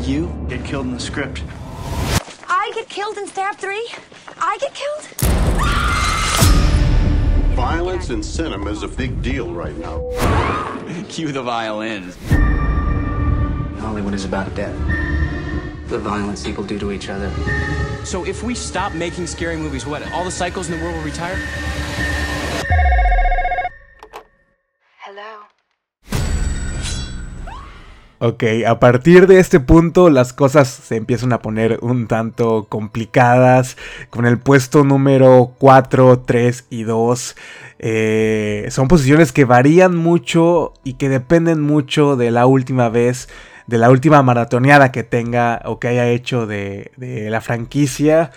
You 0.02 0.28
get 0.48 0.64
killed 0.64 0.88
in 0.88 0.94
the 0.94 1.00
script. 1.00 1.44
I 2.48 2.72
get 2.74 2.90
killed 2.90 3.20
in 3.20 3.28
Stab 3.28 3.56
3? 3.58 3.78
I 4.40 4.58
get 4.60 4.74
killed? 4.74 5.99
Violence 7.60 8.10
in 8.10 8.24
cinema 8.24 8.72
is 8.72 8.84
a 8.84 8.88
big 8.88 9.22
deal 9.22 9.54
right 9.54 9.76
now. 9.76 10.00
Cue 11.10 11.34
the 11.34 11.44
violins. 11.44 12.16
Hollywood 13.82 14.14
is 14.14 14.24
about 14.24 14.56
death. 14.56 14.74
The 15.90 16.00
violence 16.00 16.42
people 16.46 16.64
do 16.64 16.80
to 16.80 16.94
each 16.94 17.10
other. 17.10 17.30
So 18.06 18.26
if 18.26 18.44
we 18.44 18.56
stop 18.56 18.94
making 18.94 19.28
scary 19.28 19.58
movies, 19.58 19.86
what? 19.86 20.10
All 20.14 20.24
the 20.24 20.32
cycles 20.32 20.70
in 20.70 20.78
the 20.78 20.82
world 20.82 20.96
will 20.96 21.04
retire? 21.04 21.38
Ok, 28.22 28.44
a 28.68 28.80
partir 28.80 29.28
de 29.28 29.40
este 29.40 29.62
punto 29.62 30.10
las 30.10 30.34
cosas 30.34 30.68
se 30.68 30.98
empiezan 30.98 31.32
a 31.32 31.42
poner 31.42 31.80
un 31.82 32.06
tanto 32.06 32.66
complicadas 32.68 33.78
con 34.10 34.26
el 34.26 34.38
puesto 34.38 34.84
número 34.84 35.54
4, 35.58 36.20
3 36.26 36.66
y 36.70 36.84
2. 36.84 37.36
Eh, 37.80 38.68
son 38.72 38.90
posiciones 38.90 39.32
que 39.32 39.46
varían 39.46 39.96
mucho 39.96 40.74
y 40.84 40.96
que 40.96 41.08
dependen 41.08 41.62
mucho 41.62 42.18
de 42.18 42.32
la 42.32 42.46
última 42.46 42.90
vez, 42.90 43.30
de 43.68 43.78
la 43.78 43.90
última 43.90 44.22
maratoneada 44.22 44.92
que 44.92 45.04
tenga 45.04 45.62
o 45.64 45.80
que 45.80 45.88
haya 45.88 46.10
hecho 46.10 46.46
de, 46.46 46.92
de 46.98 47.30
la 47.30 47.40
franquicia. 47.40 48.32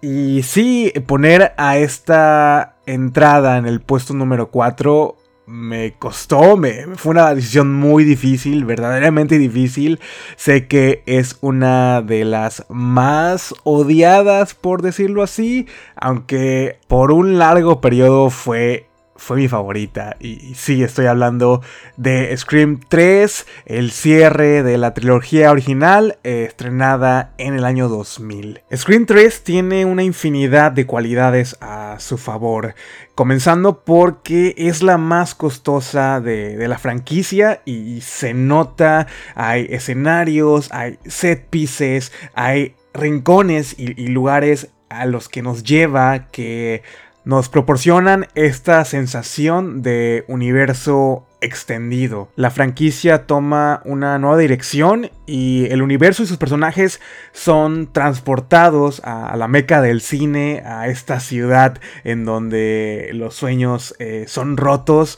Y 0.00 0.42
sí, 0.42 0.92
poner 1.06 1.52
a 1.56 1.76
esta 1.76 2.74
entrada 2.84 3.58
en 3.58 3.66
el 3.66 3.80
puesto 3.80 4.12
número 4.12 4.50
4 4.50 5.19
me 5.50 5.94
costó, 5.94 6.56
me, 6.56 6.86
fue 6.96 7.10
una 7.10 7.34
decisión 7.34 7.74
muy 7.74 8.04
difícil, 8.04 8.64
verdaderamente 8.64 9.36
difícil. 9.36 9.98
Sé 10.36 10.68
que 10.68 11.02
es 11.06 11.38
una 11.40 12.02
de 12.02 12.24
las 12.24 12.64
más 12.68 13.54
odiadas, 13.64 14.54
por 14.54 14.80
decirlo 14.82 15.22
así, 15.24 15.66
aunque 15.96 16.78
por 16.86 17.10
un 17.10 17.38
largo 17.38 17.80
periodo 17.80 18.30
fue 18.30 18.89
fue 19.20 19.36
mi 19.36 19.48
favorita. 19.48 20.16
Y, 20.18 20.54
sí, 20.54 20.82
estoy 20.82 21.06
hablando 21.06 21.60
de 21.98 22.34
Scream 22.36 22.80
3, 22.88 23.46
el 23.66 23.90
cierre 23.90 24.62
de 24.62 24.78
la 24.78 24.94
trilogía 24.94 25.50
original, 25.50 26.18
eh, 26.24 26.46
estrenada 26.48 27.34
en 27.36 27.54
el 27.54 27.66
año 27.66 27.88
2000. 27.88 28.62
Scream 28.74 29.04
3 29.04 29.44
tiene 29.44 29.84
una 29.84 30.02
infinidad 30.02 30.72
de 30.72 30.86
cualidades 30.86 31.58
a 31.60 31.96
su 32.00 32.16
favor. 32.16 32.74
Comenzando 33.14 33.84
porque 33.84 34.54
es 34.56 34.82
la 34.82 34.96
más 34.96 35.34
costosa 35.34 36.20
de, 36.20 36.66
la 36.66 36.78
franquicia 36.78 37.60
y 37.66 38.00
se 38.00 38.32
nota, 38.32 39.06
hay 39.34 39.66
escenarios, 39.68 40.72
hay 40.72 40.98
set 41.04 41.46
pieces, 41.50 42.10
hay 42.34 42.74
rincones 42.94 43.74
y 43.78 44.08
lugares 44.08 44.70
a 44.88 45.06
los 45.06 45.28
que 45.28 45.42
nos 45.42 45.62
lleva 45.62 46.26
que 46.30 46.82
nos 47.30 47.48
proporcionan 47.48 48.26
esta 48.34 48.84
sensación 48.84 49.82
de 49.82 50.24
universo 50.26 51.28
extendido. 51.40 52.28
La 52.34 52.50
franquicia 52.50 53.28
toma 53.28 53.82
una 53.84 54.18
nueva 54.18 54.36
dirección 54.36 55.12
y 55.26 55.66
el 55.70 55.80
universo 55.80 56.24
y 56.24 56.26
sus 56.26 56.38
personajes 56.38 57.00
son 57.30 57.92
transportados 57.92 59.00
a, 59.04 59.36
la 59.36 59.46
meca 59.46 59.80
del 59.80 60.00
cine, 60.00 60.64
a 60.66 60.88
esta 60.88 61.20
ciudad 61.20 61.78
en 62.02 62.24
donde 62.24 63.10
los 63.12 63.36
sueños 63.36 63.94
eh, 64.00 64.24
son 64.26 64.56
rotos. 64.56 65.16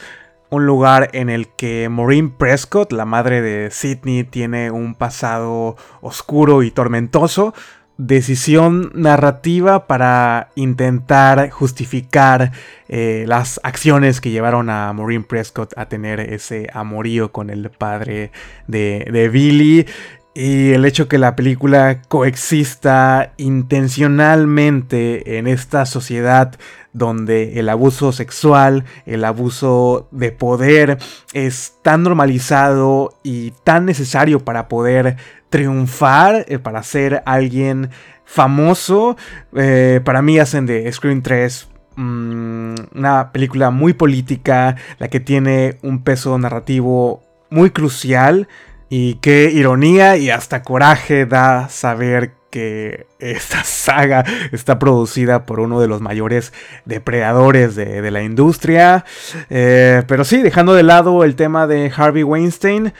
Un 0.50 0.66
lugar 0.66 1.08
en 1.14 1.30
el 1.30 1.48
que 1.48 1.88
Maureen 1.88 2.30
Prescott, 2.30 2.92
la 2.92 3.06
madre 3.06 3.40
de 3.40 3.70
Sidney, 3.70 4.24
tiene 4.24 4.70
un 4.70 4.96
pasado 4.96 5.76
oscuro 6.02 6.62
y 6.62 6.70
tormentoso 6.70 7.54
decisión 7.98 8.90
narrativa 8.94 9.86
para 9.86 10.50
intentar 10.54 11.50
justificar 11.50 12.52
eh, 12.88 13.24
las 13.26 13.60
acciones 13.62 14.20
que 14.20 14.30
llevaron 14.30 14.70
a 14.70 14.92
Maureen 14.92 15.24
Prescott 15.24 15.72
a 15.76 15.86
tener 15.86 16.20
ese 16.20 16.68
amorío 16.72 17.32
con 17.32 17.50
el 17.50 17.70
padre 17.70 18.32
de, 18.66 19.06
de 19.10 19.28
Billy. 19.28 19.86
Y 20.34 20.72
el 20.72 20.86
hecho 20.86 21.08
que 21.08 21.18
la 21.18 21.36
película 21.36 22.00
coexista 22.08 23.34
intencionalmente 23.36 25.38
en 25.38 25.46
esta 25.46 25.84
sociedad 25.84 26.58
donde 26.94 27.58
el 27.58 27.68
abuso 27.68 28.12
sexual, 28.12 28.84
el 29.04 29.24
abuso 29.24 30.08
de 30.10 30.32
poder 30.32 30.98
es 31.34 31.74
tan 31.82 32.02
normalizado 32.02 33.18
y 33.22 33.52
tan 33.64 33.84
necesario 33.84 34.40
para 34.40 34.68
poder 34.68 35.16
triunfar, 35.50 36.46
eh, 36.48 36.58
para 36.58 36.82
ser 36.82 37.22
alguien 37.26 37.90
famoso. 38.24 39.16
Eh, 39.54 40.00
para 40.04 40.22
mí 40.22 40.38
hacen 40.38 40.64
de 40.64 40.90
Scream 40.90 41.20
3 41.20 41.68
mm, 41.96 42.74
una 42.94 43.32
película 43.32 43.70
muy 43.70 43.92
política, 43.92 44.76
la 44.98 45.08
que 45.08 45.20
tiene 45.20 45.78
un 45.82 46.02
peso 46.02 46.38
narrativo 46.38 47.22
muy 47.50 47.70
crucial. 47.70 48.48
Y 48.94 49.14
qué 49.22 49.50
ironía 49.50 50.18
y 50.18 50.28
hasta 50.28 50.62
coraje 50.62 51.24
da 51.24 51.70
saber 51.70 52.32
que 52.50 53.06
esta 53.20 53.64
saga 53.64 54.22
está 54.52 54.78
producida 54.78 55.46
por 55.46 55.60
uno 55.60 55.80
de 55.80 55.88
los 55.88 56.02
mayores 56.02 56.52
depredadores 56.84 57.74
de, 57.74 58.10
la 58.10 58.22
industria. 58.22 59.06
Eh, 59.48 60.02
pero 60.06 60.24
sí, 60.24 60.42
dejando 60.42 60.74
de 60.74 60.82
lado 60.82 61.24
el 61.24 61.36
tema 61.36 61.66
de 61.66 61.90
Harvey 61.96 62.22
Weinstein, 62.22 62.92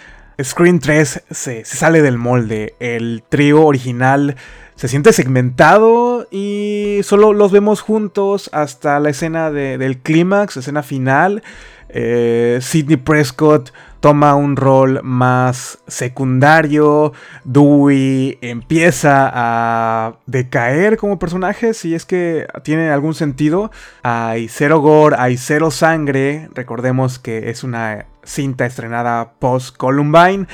Screen 0.43 0.79
3 0.79 1.25
se, 1.31 1.67
sale 1.67 2.01
del 2.01 2.17
molde. 2.17 2.75
El 2.81 3.23
trío 3.29 3.67
original 3.67 4.37
se 4.77 4.89
siente 4.89 5.13
segmentado 5.13 6.27
y 6.31 7.01
solo 7.03 7.35
los 7.35 7.53
vemos 7.53 7.83
juntos 7.83 8.49
hasta 8.55 8.99
la 8.99 9.11
escena 9.11 9.51
del 9.51 9.99
clímax, 9.99 10.57
escena 10.57 10.83
final. 10.83 11.43
Eh, 11.93 12.59
Sidney 12.63 12.97
Prescott 12.97 13.73
toma 14.01 14.35
un 14.35 14.57
rol 14.57 15.01
más 15.05 15.79
secundario. 15.87 17.13
Dewey 17.45 18.39
empieza 18.41 19.31
a 19.33 20.15
decaer 20.27 20.97
como 20.97 21.21
personaje, 21.21 21.73
si 21.73 21.95
es 21.95 22.05
que 22.05 22.47
tiene 22.65 22.91
algún 22.91 23.15
sentido. 23.15 23.71
Hay 24.03 24.49
cero 24.49 24.81
gore, 24.81 25.17
hay 25.19 25.37
cero 25.37 25.71
sangre. 25.71 26.49
Recordemos 26.55 27.19
que 27.21 27.51
es 27.51 27.63
una 27.63 28.07
cinta 28.25 28.67
estrenada 28.67 29.35
post 29.39 29.77
Columbine. 29.77 30.47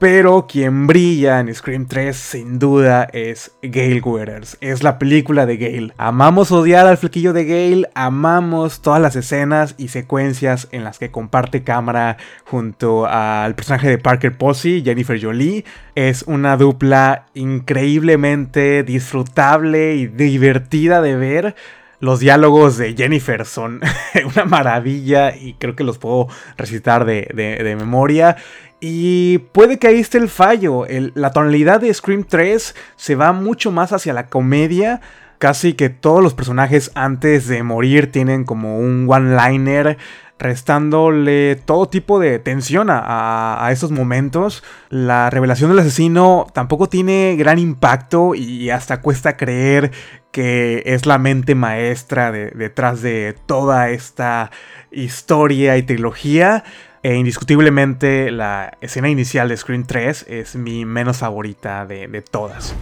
Pero 0.00 0.46
quien 0.46 0.86
brilla 0.86 1.40
en 1.40 1.54
Scream 1.54 1.84
3 1.84 2.16
sin 2.16 2.58
duda 2.58 3.06
es 3.12 3.52
Gail 3.60 4.00
Weathers. 4.02 4.56
Es 4.62 4.82
la 4.82 4.98
película 4.98 5.44
de 5.44 5.58
Gail. 5.58 5.92
Amamos 5.98 6.50
odiar 6.52 6.86
al 6.86 6.96
flequillo 6.96 7.34
de 7.34 7.44
Gail, 7.44 7.86
amamos 7.94 8.80
todas 8.80 9.02
las 9.02 9.14
escenas 9.14 9.74
y 9.76 9.88
secuencias 9.88 10.68
en 10.72 10.84
las 10.84 10.98
que 10.98 11.10
comparte 11.10 11.64
cámara 11.64 12.16
junto 12.46 13.04
al 13.04 13.54
personaje 13.54 13.90
de 13.90 13.98
Parker 13.98 14.38
Posey, 14.38 14.82
Jennifer 14.82 15.22
Jolie. 15.22 15.66
Es 15.94 16.22
una 16.22 16.56
dupla 16.56 17.26
increíblemente 17.34 18.82
disfrutable 18.84 19.96
y 19.96 20.06
divertida 20.06 21.02
de 21.02 21.16
ver. 21.16 21.54
Los 21.98 22.20
diálogos 22.20 22.78
de 22.78 22.94
Jennifer 22.94 23.44
son 23.44 23.82
una 24.34 24.46
maravilla 24.46 25.36
y 25.36 25.52
creo 25.58 25.76
que 25.76 25.84
los 25.84 25.98
puedo 25.98 26.28
recitar 26.56 27.04
de, 27.04 27.28
de 27.34 27.76
memoria. 27.76 28.38
Y 28.80 29.38
puede 29.52 29.78
que 29.78 29.88
ahí 29.88 30.00
esté 30.00 30.18
el 30.18 30.28
fallo. 30.28 30.86
la 31.14 31.30
tonalidad 31.32 31.80
de 31.80 31.92
Scream 31.92 32.24
3 32.24 32.74
se 32.96 33.14
va 33.14 33.32
mucho 33.32 33.70
más 33.70 33.92
hacia 33.92 34.14
la 34.14 34.28
comedia. 34.28 35.00
Casi 35.38 35.72
que 35.72 35.88
todos 35.88 36.22
los 36.22 36.34
personajes 36.34 36.90
antes 36.94 37.46
de 37.46 37.62
morir 37.62 38.12
tienen 38.12 38.44
como 38.44 38.78
un 38.78 39.06
one-liner 39.08 39.96
restándole 40.40 41.56
todo 41.56 41.88
tipo 41.88 42.18
de 42.18 42.38
tensión 42.38 42.88
a, 42.90 43.68
esos 43.70 43.90
momentos. 43.90 44.64
La 44.88 45.30
revelación 45.30 45.70
del 45.70 45.80
asesino 45.80 46.46
tampoco 46.52 46.88
tiene 46.88 47.36
gran 47.38 47.58
impacto 47.58 48.34
y 48.34 48.70
hasta 48.70 49.02
cuesta 49.02 49.36
creer 49.36 49.92
que 50.32 50.82
es 50.86 51.06
la 51.06 51.18
mente 51.18 51.54
maestra 51.54 52.32
detrás 52.32 53.02
de 53.02 53.36
toda 53.46 53.90
esta 53.90 54.50
historia 54.90 55.76
y 55.76 55.82
trilogía. 55.82 56.64
E 57.02 57.14
indiscutiblemente 57.14 58.30
la 58.30 58.76
escena 58.82 59.08
inicial 59.08 59.48
de 59.48 59.56
Screen 59.56 59.86
3 59.86 60.26
es 60.28 60.54
mi 60.54 60.84
menos 60.84 61.16
favorita 61.16 61.86
de, 61.86 62.08
de 62.08 62.20
todas. 62.20 62.74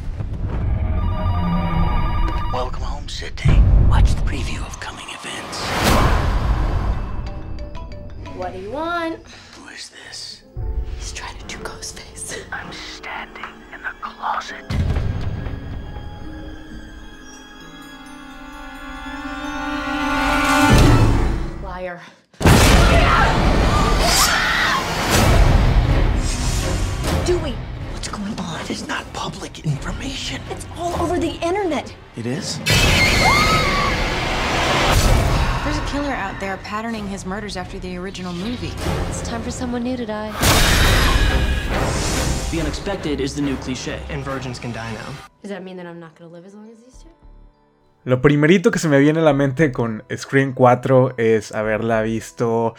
Welcome 2.53 2.85
home, 2.85 3.09
Sydney. 3.09 3.63
Watch 3.89 4.17
the 4.17 4.23
preview 4.23 4.61
of 4.67 4.77
coming 4.81 5.07
events. 5.11 5.63
What 8.37 8.55
do 8.55 8.59
you 8.59 8.73
want? 8.73 9.21
Who 9.57 9.69
is 9.69 9.91
this? 9.91 10.43
He's 10.99 11.13
trying 11.13 11.39
to 11.39 11.47
do 11.47 11.63
Ghostface. 11.63 12.39
I'm 12.51 12.73
standing 12.73 13.45
in 13.73 13.83
the 13.83 13.95
closet. 14.01 14.78
Internet. 32.39 32.67
There's 35.65 35.79
a 35.79 35.87
killer 35.91 36.13
out 36.15 36.39
there 36.41 36.57
patterning 36.59 37.07
his 37.09 37.27
murders 37.27 37.57
after 37.57 37.79
the 37.79 37.97
original 37.97 38.33
movie. 38.33 38.73
It's 39.09 39.23
time 39.23 39.43
for 39.43 39.51
someone 39.51 39.83
new 39.83 39.97
to 39.97 40.07
die. 40.07 40.33
The 42.51 42.61
unexpected 42.61 43.21
is 43.21 43.35
the 43.35 43.43
new 43.43 43.57
cliche, 43.57 44.01
and 44.09 44.25
virgins 44.25 44.59
can 44.59 44.73
die 44.73 44.93
now. 44.93 45.13
Does 45.43 45.51
that 45.51 45.63
mean 45.63 45.77
that 45.77 45.87
I'm 45.87 46.01
not 46.01 46.15
gonna 46.15 46.31
live 46.31 46.47
as 46.47 46.55
long 46.55 46.71
as 46.71 46.79
these 46.83 47.03
two? 47.03 47.11
Lo 48.05 48.23
primerito 48.23 48.71
que 48.71 48.79
se 48.79 48.89
me 48.89 48.99
viene 49.01 49.19
a 49.19 49.23
la 49.23 49.35
mente 49.35 49.71
con 49.71 50.03
Scream 50.17 50.55
4 50.55 51.15
es 51.19 51.53
haberla 51.53 52.01
visto 52.03 52.75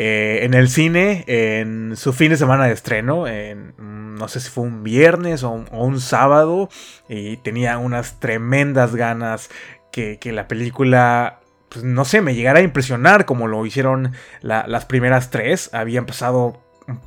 eh, 0.00 0.44
en 0.44 0.54
el 0.54 0.68
cine 0.68 1.24
en 1.26 1.96
su 1.96 2.12
fin 2.12 2.30
de 2.30 2.36
semana 2.36 2.66
de 2.66 2.72
estreno, 2.72 3.26
en, 3.26 3.74
no 4.14 4.28
sé 4.28 4.38
si 4.38 4.48
fue 4.48 4.62
un 4.62 4.84
viernes 4.84 5.42
o 5.42 5.50
un, 5.50 6.00
sábado, 6.00 6.68
y 7.08 7.36
tenía 7.38 7.78
unas 7.78 8.20
tremendas 8.20 8.94
ganas 8.94 9.50
que, 9.90 10.20
la 10.32 10.46
película, 10.46 11.40
pues, 11.68 11.84
no 11.84 12.04
sé, 12.04 12.20
me 12.20 12.36
llegara 12.36 12.60
a 12.60 12.62
impresionar 12.62 13.24
como 13.24 13.48
lo 13.48 13.66
hicieron 13.66 14.12
las 14.40 14.84
primeras 14.84 15.30
tres. 15.30 15.68
Habían 15.72 16.06
pasado 16.06 16.60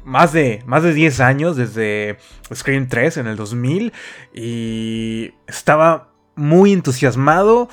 más 0.04 0.34
de, 0.34 0.62
más 0.65 0.84
de 0.84 0.93
10 0.93 1.21
años 1.21 1.56
desde 1.56 2.17
Scream 2.54 2.89
3 2.89 3.15
en 3.15 3.27
el 3.27 3.38
2000 3.38 3.93
y 4.34 5.34
estaba 5.47 6.10
muy 6.36 6.73
entusiasmado. 6.73 7.69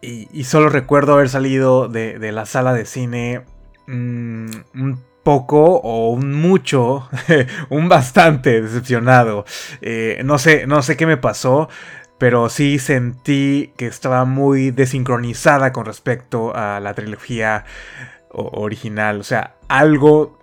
Y, 0.00 0.44
solo 0.44 0.68
recuerdo 0.68 1.14
haber 1.14 1.28
salido 1.28 1.88
de, 1.88 2.20
de 2.20 2.30
la 2.30 2.46
sala 2.46 2.72
de 2.72 2.86
cine 2.86 3.42
Mm, 3.88 4.50
un 4.74 5.02
poco 5.22 5.76
o 5.82 6.10
un 6.10 6.34
mucho, 6.34 7.08
un 7.70 7.88
bastante 7.88 8.60
decepcionado. 8.60 9.46
Eh, 9.80 10.20
no 10.24 10.38
sé, 10.38 10.66
no 10.66 10.82
sé 10.82 10.96
qué 10.98 11.06
me 11.06 11.16
pasó, 11.16 11.70
pero 12.18 12.50
sí 12.50 12.78
sentí 12.78 13.72
que 13.78 13.86
estaba 13.86 14.26
muy 14.26 14.72
desincronizada 14.72 15.72
con 15.72 15.86
respecto 15.86 16.54
a 16.54 16.80
la 16.80 16.92
trilogía 16.92 17.64
original. 18.30 19.20
O 19.20 19.24
sea, 19.24 19.54
algo 19.68 20.38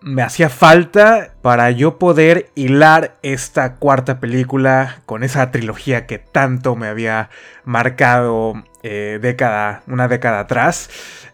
me 0.00 0.22
hacía 0.22 0.48
falta 0.48 1.34
para 1.42 1.70
yo 1.70 1.98
poder 1.98 2.50
hilar 2.54 3.18
esta 3.22 3.74
cuarta 3.76 4.18
película 4.18 5.02
con 5.04 5.24
esa 5.24 5.50
trilogía 5.50 6.06
que 6.06 6.18
tanto 6.18 6.74
me 6.74 6.88
había 6.88 7.28
marcado 7.64 8.54
eh, 8.82 9.18
década, 9.20 9.82
una 9.88 10.08
década 10.08 10.40
atrás. 10.40 10.88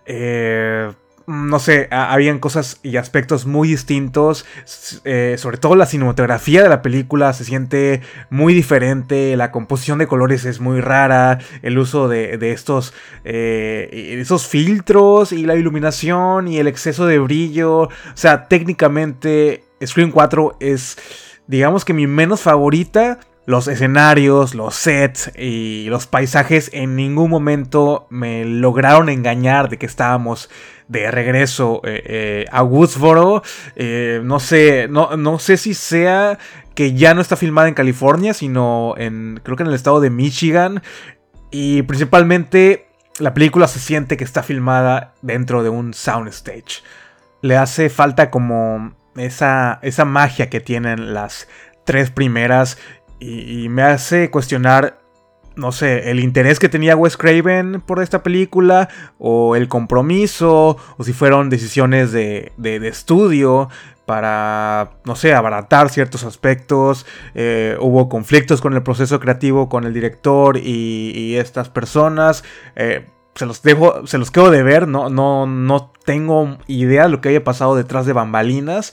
Eh, 0.07 0.91
no 1.27 1.59
sé, 1.59 1.89
habían 1.91 2.39
cosas 2.39 2.79
y 2.83 2.97
aspectos 2.97 3.47
muy 3.47 3.69
distintos. 3.69 4.45
Eh, 5.05 5.37
sobre 5.39 5.57
todo 5.57 5.75
la 5.75 5.87
cinematografía 5.87 6.63
de 6.63 6.69
la 6.69 6.83
película 6.83 7.33
se 7.33 7.45
siente 7.45 8.03
muy 8.31 8.53
diferente. 8.55 9.37
La 9.37 9.51
composición 9.51 9.99
de 9.99 10.07
colores 10.07 10.45
es 10.45 10.61
muy 10.61 10.81
rara. 10.81 11.39
El 11.63 11.79
uso 11.79 12.09
de, 12.09 12.53
estos, 12.53 12.93
eh, 13.25 14.19
esos 14.21 14.47
filtros 14.47 15.33
y 15.33 15.45
la 15.47 15.57
iluminación 15.57 16.49
y 16.49 16.59
el 16.59 16.67
exceso 16.67 17.07
de 17.07 17.19
brillo. 17.19 17.83
O 17.83 17.91
sea, 18.15 18.49
técnicamente 18.49 19.65
Scream 19.85 20.11
4 20.11 20.57
es, 20.61 20.99
digamos 21.47 21.85
que 21.85 21.95
mi 21.95 22.07
menos 22.07 22.43
favorita 22.43 23.19
los 23.47 23.69
escenarios, 23.69 24.55
los 24.55 24.75
sets 24.75 25.31
y 25.37 25.87
los 25.89 26.07
paisajes 26.07 26.71
en 26.73 26.97
ningún 26.97 27.31
momento 27.31 28.07
me 28.11 28.45
lograron 28.45 29.09
engañar 29.09 29.69
de 29.69 29.77
que 29.77 29.87
estábamos 29.87 30.49
de 30.89 31.11
regreso 31.11 31.81
eh, 31.85 32.03
eh, 32.07 32.45
a 32.51 32.63
Woodsboro. 32.63 33.43
Eh, 33.77 34.21
no 34.25 34.41
sé, 34.41 34.89
no, 34.89 35.17
no 35.17 35.39
sé 35.39 35.57
si 35.57 35.75
sea 35.75 36.39
que 36.75 36.95
ya 36.95 37.15
no 37.15 37.21
está 37.21 37.37
filmada 37.37 37.69
en 37.69 37.75
California, 37.75 38.35
sino 38.35 38.95
en, 38.97 39.41
creo 39.43 39.57
que 39.57 39.63
en 39.63 39.69
el 39.69 39.75
estado 39.75 40.01
de 40.01 40.11
Michigan. 40.11 40.83
Y 41.51 41.83
principalmente 41.83 42.89
la 43.19 43.35
película 43.35 43.69
se 43.69 43.79
siente 43.79 44.17
que 44.17 44.25
está 44.25 44.43
filmada 44.43 45.15
dentro 45.23 45.63
de 45.63 45.69
un 45.69 45.95
soundstage. 45.95 46.83
Le 47.43 47.57
hace 47.57 47.91
falta 47.91 48.31
como 48.31 48.95
esa, 49.17 49.79
esa 49.83 50.05
magia 50.05 50.51
que 50.51 50.61
tienen 50.61 51.15
las 51.15 51.47
tres 51.85 52.11
primeras 52.11 52.79
y, 53.25 53.69
me 53.69 53.83
hace 53.83 54.31
cuestionar, 54.31 55.01
no 55.57 55.73
sé, 55.73 56.11
el 56.11 56.21
interés 56.21 56.59
que 56.59 56.69
tenía 56.69 56.97
Wes 56.97 57.17
Craven 57.17 57.81
por 57.81 58.03
esta 58.03 58.23
película, 58.23 58.89
o 59.19 59.57
el 59.57 59.69
compromiso, 59.69 60.77
o 60.97 61.05
si 61.05 61.13
fueron 61.13 61.51
decisiones 61.51 62.13
de, 62.13 62.53
de, 62.57 62.87
estudio 62.89 63.69
para, 64.07 64.91
no 65.05 65.17
sé, 65.17 65.35
abaratar 65.35 65.89
ciertos 65.89 66.25
aspectos. 66.25 67.07
Eh, 67.35 67.77
hubo 67.81 68.09
conflictos 68.09 68.61
con 68.61 68.75
el 68.75 68.83
proceso 68.83 69.21
creativo, 69.21 69.69
con 69.69 69.85
el 69.85 69.95
director 69.95 70.59
y, 70.59 71.37
estas 71.37 71.69
personas. 71.71 72.45
Eh, 72.77 73.07
se 73.35 73.47
los 73.47 73.63
dejo, 73.63 74.07
se 74.07 74.19
los 74.19 74.31
quedo 74.31 74.51
de 74.51 74.63
ver, 74.63 74.87
no, 74.87 75.09
no, 75.09 75.47
no 75.47 75.93
tengo 76.05 76.59
idea 76.69 77.05
de 77.05 77.09
lo 77.09 77.21
que 77.21 77.31
haya 77.31 77.43
pasado 77.43 77.75
detrás 77.75 78.07
de 78.07 78.13
bambalinas. 78.13 78.93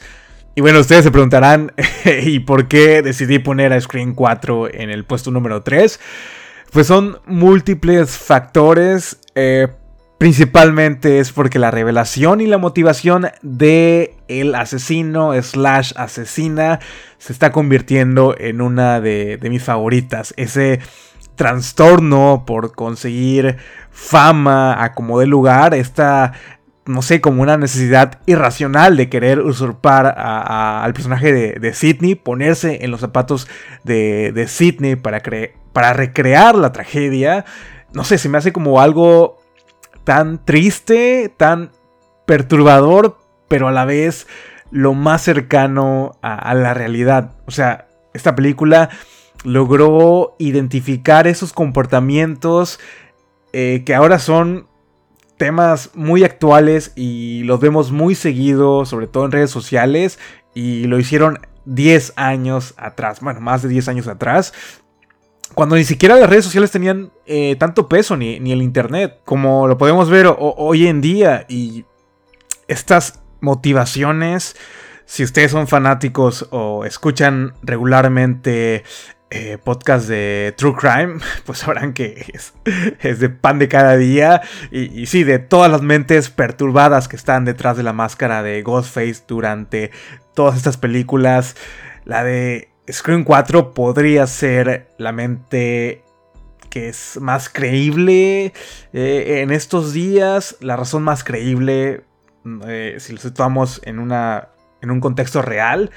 Y 0.53 0.61
bueno, 0.61 0.79
ustedes 0.79 1.05
se 1.05 1.11
preguntarán, 1.11 1.71
¿y 2.23 2.39
por 2.39 2.67
qué 2.67 3.01
decidí 3.01 3.39
poner 3.39 3.71
a 3.71 3.79
Screen 3.79 4.13
4 4.13 4.73
en 4.73 4.89
el 4.89 5.05
puesto 5.05 5.31
número 5.31 5.63
3? 5.63 5.99
Pues 6.71 6.87
son 6.87 7.19
múltiples 7.25 8.17
factores. 8.17 9.19
Eh, 9.35 9.69
principalmente 10.17 11.19
es 11.19 11.31
porque 11.31 11.57
la 11.57 11.71
revelación 11.71 12.41
y 12.41 12.47
la 12.47 12.57
motivación 12.57 13.29
de 13.41 14.17
el 14.27 14.53
asesino 14.53 15.33
slash 15.41 15.93
asesina 15.95 16.79
se 17.17 17.33
está 17.33 17.51
convirtiendo 17.51 18.35
en 18.37 18.61
una 18.61 19.01
de, 19.01 19.39
mis 19.49 19.63
favoritas. 19.63 20.33
Ese 20.37 20.79
trastorno 21.35 22.43
por 22.45 22.75
conseguir 22.75 23.57
fama 23.89 24.83
a 24.83 24.93
como 24.93 25.21
lugar, 25.23 25.73
esta 25.73 26.33
no 26.85 27.01
sé, 27.01 27.21
como 27.21 27.41
una 27.41 27.57
necesidad 27.57 28.19
irracional 28.25 28.97
de 28.97 29.09
querer 29.09 29.39
usurpar 29.39 30.15
al 30.17 30.93
personaje 30.93 31.31
de, 31.31 31.53
de, 31.53 31.73
Sidney, 31.73 32.15
ponerse 32.15 32.83
en 32.83 32.91
los 32.91 33.01
zapatos 33.01 33.47
de, 33.83 34.31
de 34.33 34.47
Sidney 34.47 34.95
para, 34.95 35.21
para 35.73 35.93
recrear 35.93 36.55
la 36.55 36.71
tragedia. 36.71 37.45
No 37.93 38.03
sé, 38.03 38.17
se 38.17 38.29
me 38.29 38.37
hace 38.37 38.51
como 38.51 38.81
algo 38.81 39.37
tan 40.03 40.43
triste, 40.43 41.31
tan 41.37 41.71
perturbador, 42.25 43.17
pero 43.47 43.67
a 43.67 43.71
la 43.71 43.85
vez 43.85 44.27
lo 44.71 44.93
más 44.93 45.21
cercano 45.21 46.17
a, 46.21 46.53
la 46.55 46.73
realidad. 46.73 47.31
O 47.45 47.51
sea, 47.51 47.87
esta 48.13 48.35
película 48.35 48.89
logró 49.43 50.35
identificar 50.39 51.27
esos 51.27 51.53
comportamientos 51.53 52.79
eh, 53.53 53.83
que 53.85 53.93
ahora 53.93 54.17
son 54.17 54.67
temas 55.41 55.89
muy 55.95 56.23
actuales 56.23 56.91
y 56.95 57.41
los 57.45 57.59
vemos 57.59 57.91
muy 57.91 58.13
seguido, 58.13 58.85
sobre 58.85 59.07
todo 59.07 59.25
en 59.25 59.31
redes 59.31 59.49
sociales, 59.49 60.19
y 60.53 60.83
lo 60.83 60.99
hicieron 60.99 61.39
10 61.65 62.13
años 62.15 62.75
atrás, 62.77 63.21
bueno, 63.21 63.41
más 63.41 63.63
de 63.63 63.69
10 63.69 63.87
años 63.87 64.07
atrás, 64.07 64.53
cuando 65.55 65.77
ni 65.77 65.83
siquiera 65.83 66.15
las 66.15 66.29
redes 66.29 66.45
sociales 66.45 66.69
tenían 66.69 67.11
eh, 67.25 67.55
tanto 67.55 67.89
peso, 67.89 68.15
ni, 68.17 68.39
ni, 68.39 68.51
el 68.51 68.61
Internet, 68.61 69.21
como 69.25 69.67
lo 69.67 69.79
podemos 69.79 70.11
ver 70.11 70.27
hoy 70.37 70.85
en 70.85 71.01
día, 71.01 71.47
y 71.49 71.85
estas 72.67 73.23
motivaciones, 73.39 74.55
si 75.05 75.23
ustedes 75.23 75.49
son 75.49 75.67
fanáticos 75.67 76.49
o 76.51 76.85
escuchan 76.85 77.55
regularmente 77.63 78.83
eh, 79.33 79.57
podcast 79.57 80.09
de 80.09 80.53
True 80.57 80.75
Crime, 80.75 81.19
pues 81.45 81.59
sabrán 81.59 81.93
que 81.93 82.25
es, 82.33 83.19
de 83.19 83.29
pan 83.29 83.59
de 83.59 83.69
cada 83.69 83.95
día. 83.95 84.41
Y, 84.71 85.05
sí, 85.05 85.23
de 85.23 85.39
todas 85.39 85.71
las 85.71 85.81
mentes 85.81 86.29
perturbadas 86.29 87.07
que 87.07 87.15
están 87.15 87.45
detrás 87.45 87.77
de 87.77 87.83
la 87.83 87.93
máscara 87.93 88.43
de 88.43 88.61
Ghostface 88.61 89.23
durante 89.27 89.91
todas 90.33 90.57
estas 90.57 90.75
películas. 90.75 91.55
La 92.03 92.25
de 92.25 92.69
Scream 92.91 93.23
4 93.23 93.73
podría 93.73 94.27
ser 94.27 94.89
la 94.97 95.13
mente 95.13 96.03
que 96.69 96.89
es 96.89 97.17
más 97.21 97.47
creíble 97.47 98.53
eh, 98.91 99.39
en 99.41 99.51
estos 99.51 99.93
días. 99.93 100.57
La 100.59 100.75
razón 100.75 101.03
más 101.03 101.23
creíble, 101.23 102.03
eh, 102.67 102.97
si 102.99 103.13
lo 103.13 103.19
situamos 103.19 103.79
en, 103.85 103.99
una, 103.99 104.49
en 104.81 104.91
un 104.91 104.99
contexto 104.99 105.41
real 105.41 105.89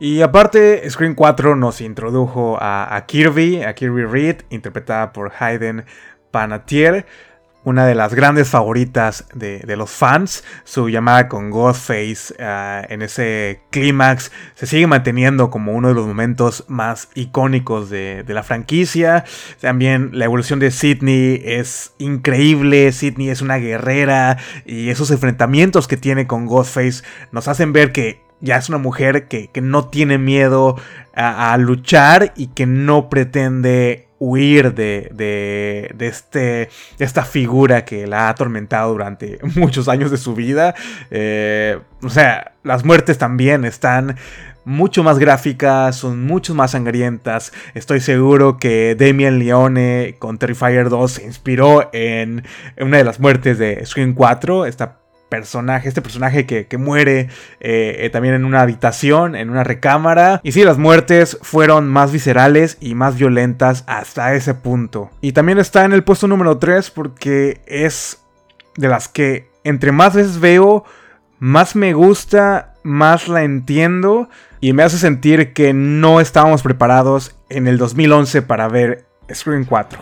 y 0.00 0.22
aparte, 0.22 0.88
Screen 0.88 1.14
4 1.14 1.56
nos 1.56 1.80
introdujo 1.80 2.56
a, 2.60 3.04
Kirby, 3.06 3.62
a 3.62 3.74
Kirby 3.74 4.04
Reed, 4.04 4.42
interpretada 4.50 5.12
por 5.12 5.32
Hayden 5.38 5.84
Panatier, 6.30 7.04
una 7.64 7.84
de 7.84 7.96
las 7.96 8.14
grandes 8.14 8.48
favoritas 8.48 9.26
de, 9.34 9.76
los 9.76 9.90
fans. 9.90 10.44
Su 10.62 10.88
llamada 10.88 11.28
con 11.28 11.50
Ghostface 11.50 12.34
uh, 12.38 12.86
en 12.88 13.02
ese 13.02 13.60
clímax 13.70 14.30
se 14.54 14.66
sigue 14.66 14.86
manteniendo 14.86 15.50
como 15.50 15.72
uno 15.72 15.88
de 15.88 15.94
los 15.94 16.06
momentos 16.06 16.64
más 16.68 17.08
icónicos 17.14 17.90
de, 17.90 18.22
de, 18.22 18.34
la 18.34 18.44
franquicia. 18.44 19.24
También 19.60 20.10
la 20.12 20.26
evolución 20.26 20.60
de 20.60 20.70
Sidney 20.70 21.42
es 21.44 21.92
increíble. 21.98 22.92
Sidney 22.92 23.30
es 23.30 23.42
una 23.42 23.56
guerrera 23.56 24.38
y 24.64 24.90
esos 24.90 25.10
enfrentamientos 25.10 25.88
que 25.88 25.96
tiene 25.96 26.28
con 26.28 26.46
Ghostface 26.46 27.02
nos 27.32 27.48
hacen 27.48 27.72
ver 27.72 27.90
que 27.90 28.27
ya 28.40 28.56
es 28.56 28.68
una 28.68 28.78
mujer 28.78 29.28
que, 29.28 29.50
no 29.60 29.86
tiene 29.86 30.18
miedo 30.18 30.76
a, 31.14 31.56
luchar 31.58 32.32
y 32.36 32.48
que 32.48 32.66
no 32.66 33.08
pretende 33.08 34.06
huir 34.20 34.74
de, 34.74 35.10
de, 35.12 36.06
este, 36.06 36.68
esta 36.98 37.24
figura 37.24 37.84
que 37.84 38.06
la 38.06 38.26
ha 38.26 38.28
atormentado 38.30 38.92
durante 38.92 39.38
muchos 39.56 39.88
años 39.88 40.10
de 40.10 40.16
su 40.16 40.34
vida. 40.34 40.74
Eh, 41.10 41.78
o 42.02 42.10
sea, 42.10 42.52
las 42.62 42.84
muertes 42.84 43.18
también 43.18 43.64
están 43.64 44.16
mucho 44.64 45.02
más 45.02 45.18
gráficas, 45.18 45.96
son 45.96 46.24
mucho 46.26 46.54
más 46.54 46.72
sangrientas. 46.72 47.52
Estoy 47.74 48.00
seguro 48.00 48.58
que 48.58 48.94
Damien 48.98 49.38
Leone 49.38 50.16
con 50.18 50.38
Terrifier 50.38 50.90
2 50.90 51.10
se 51.10 51.24
inspiró 51.24 51.88
en 51.92 52.44
una 52.78 52.98
de 52.98 53.04
las 53.04 53.18
muertes 53.18 53.58
de 53.58 53.84
Scream 53.86 54.14
4, 54.14 54.66
esta 54.66 54.98
personaje, 55.28 55.88
este 55.88 56.02
personaje 56.02 56.46
que, 56.46 56.78
muere 56.78 57.28
eh, 57.60 57.96
eh, 58.00 58.10
también 58.10 58.34
en 58.34 58.44
una 58.44 58.62
habitación, 58.62 59.36
en 59.36 59.50
una 59.50 59.64
recámara. 59.64 60.40
Y 60.42 60.52
sí, 60.52 60.64
las 60.64 60.78
muertes 60.78 61.38
fueron 61.42 61.88
más 61.88 62.12
viscerales 62.12 62.78
y 62.80 62.94
más 62.94 63.16
violentas 63.16 63.84
hasta 63.86 64.34
ese 64.34 64.54
punto. 64.54 65.10
Y 65.20 65.32
también 65.32 65.58
está 65.58 65.84
en 65.84 65.92
el 65.92 66.04
puesto 66.04 66.28
número 66.28 66.58
3 66.58 66.90
porque 66.90 67.60
es 67.66 68.22
de 68.76 68.88
las 68.88 69.08
que 69.08 69.50
entre 69.64 69.92
más 69.92 70.14
veces 70.14 70.40
veo, 70.40 70.84
más 71.38 71.76
me 71.76 71.92
gusta, 71.92 72.74
más 72.82 73.28
la 73.28 73.42
entiendo 73.42 74.28
y 74.60 74.72
me 74.72 74.82
hace 74.82 74.98
sentir 74.98 75.52
que 75.52 75.72
no 75.72 76.20
estábamos 76.20 76.62
preparados 76.62 77.36
en 77.48 77.68
el 77.68 77.78
2011 77.78 78.42
para 78.42 78.68
ver 78.68 79.06
Scream 79.32 79.64
4. 79.64 80.00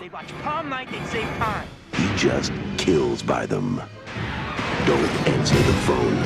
Don't 4.87 5.29
answer 5.35 5.57
the 5.57 5.77
phone. 5.87 6.22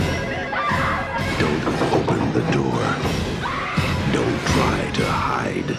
Don't 1.40 1.64
open 1.96 2.20
the 2.34 2.44
door. 2.52 2.80
Don't 4.12 4.40
try 4.52 4.90
to 4.92 5.04
hide. 5.06 5.78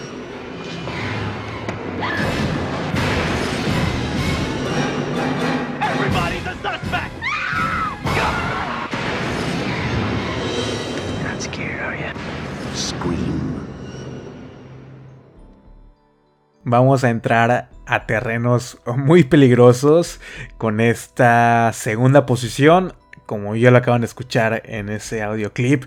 Vamos 16.72 17.04
a 17.04 17.10
entrar 17.10 17.68
a 17.84 18.06
terrenos 18.06 18.78
muy 18.96 19.24
peligrosos 19.24 20.20
con 20.56 20.80
esta 20.80 21.70
segunda 21.74 22.24
posición, 22.24 22.94
como 23.26 23.54
ya 23.56 23.70
lo 23.70 23.76
acaban 23.76 24.00
de 24.00 24.06
escuchar 24.06 24.62
en 24.64 24.88
ese 24.88 25.22
audioclip. 25.22 25.84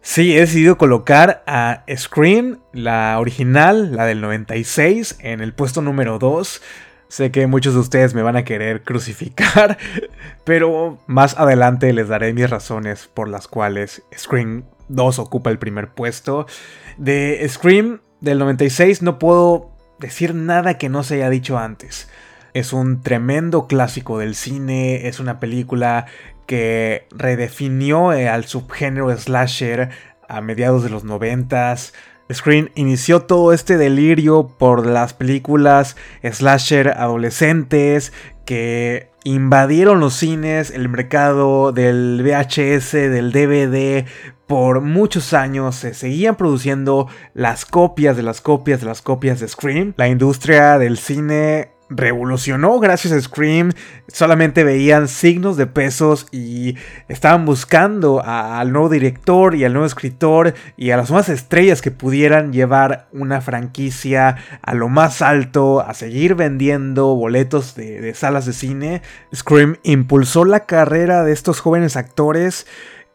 Sí, 0.00 0.36
he 0.36 0.40
decidido 0.40 0.76
colocar 0.76 1.44
a 1.46 1.84
Scream, 1.96 2.58
la 2.72 3.16
original, 3.20 3.94
la 3.94 4.04
del 4.04 4.20
96, 4.20 5.18
en 5.20 5.40
el 5.40 5.52
puesto 5.52 5.82
número 5.82 6.18
2. 6.18 6.60
Sé 7.06 7.30
que 7.30 7.46
muchos 7.46 7.74
de 7.74 7.80
ustedes 7.80 8.12
me 8.12 8.22
van 8.22 8.34
a 8.34 8.44
querer 8.44 8.82
crucificar, 8.82 9.78
pero 10.44 10.98
más 11.06 11.38
adelante 11.38 11.92
les 11.92 12.08
daré 12.08 12.32
mis 12.32 12.50
razones 12.50 13.06
por 13.06 13.28
las 13.28 13.46
cuales 13.46 14.02
Scream 14.18 14.64
2 14.88 15.20
ocupa 15.20 15.50
el 15.50 15.60
primer 15.60 15.90
puesto. 15.90 16.48
De 16.96 17.46
Scream 17.48 18.00
del 18.20 18.40
96 18.40 19.02
no 19.02 19.20
puedo 19.20 19.71
decir 20.02 20.34
nada 20.34 20.76
que 20.76 20.90
no 20.90 21.02
se 21.02 21.14
haya 21.14 21.30
dicho 21.30 21.58
antes. 21.58 22.10
Es 22.52 22.74
un 22.74 23.00
tremendo 23.00 23.66
clásico 23.66 24.18
del 24.18 24.34
cine, 24.34 25.08
es 25.08 25.20
una 25.20 25.40
película 25.40 26.04
que 26.46 27.06
redefinió 27.10 28.12
eh, 28.12 28.28
al 28.28 28.44
subgénero 28.44 29.16
slasher 29.16 29.88
a 30.28 30.40
mediados 30.42 30.82
de 30.82 30.90
los 30.90 31.04
noventas. 31.04 31.94
Screen 32.32 32.70
inició 32.74 33.22
todo 33.22 33.52
este 33.52 33.76
delirio 33.76 34.48
por 34.58 34.86
las 34.86 35.14
películas 35.14 35.96
slasher 36.22 36.88
adolescentes 36.88 38.12
que 38.44 39.10
invadieron 39.24 40.00
los 40.00 40.14
cines, 40.14 40.70
el 40.70 40.88
mercado 40.88 41.72
del 41.72 42.22
VHS, 42.22 42.92
del 42.92 43.32
DVD, 43.32 44.06
por 44.46 44.82
muchos 44.82 45.32
años 45.32 45.76
se 45.76 45.94
seguían 45.94 46.36
produciendo 46.36 47.08
las 47.32 47.64
copias 47.64 48.16
de 48.16 48.22
las 48.22 48.40
copias 48.40 48.80
de 48.80 48.86
las 48.86 49.00
copias 49.00 49.40
de 49.40 49.48
Scream. 49.48 49.94
La 49.96 50.08
industria 50.08 50.78
del 50.78 50.98
cine 50.98 51.71
revolucionó 51.96 52.78
gracias 52.78 53.12
a 53.12 53.20
Scream. 53.20 53.72
Solamente 54.08 54.64
veían 54.64 55.08
signos 55.08 55.56
de 55.56 55.66
pesos 55.66 56.26
y 56.30 56.76
estaban 57.08 57.44
buscando 57.44 58.22
al 58.24 58.72
nuevo 58.72 58.88
director 58.88 59.54
y 59.54 59.64
al 59.64 59.72
nuevo 59.72 59.86
escritor 59.86 60.54
y 60.76 60.90
a 60.90 60.96
las 60.96 61.10
nuevas 61.10 61.28
estrellas 61.28 61.82
que 61.82 61.90
pudieran 61.90 62.52
llevar 62.52 63.08
una 63.12 63.40
franquicia 63.40 64.36
a 64.62 64.74
lo 64.74 64.88
más 64.88 65.22
alto, 65.22 65.80
a 65.80 65.94
seguir 65.94 66.34
vendiendo 66.34 67.14
boletos 67.14 67.74
de, 67.74 68.00
de 68.00 68.14
salas 68.14 68.46
de 68.46 68.52
cine. 68.52 69.02
Scream 69.34 69.76
impulsó 69.82 70.44
la 70.44 70.66
carrera 70.66 71.24
de 71.24 71.32
estos 71.32 71.60
jóvenes 71.60 71.96
actores 71.96 72.66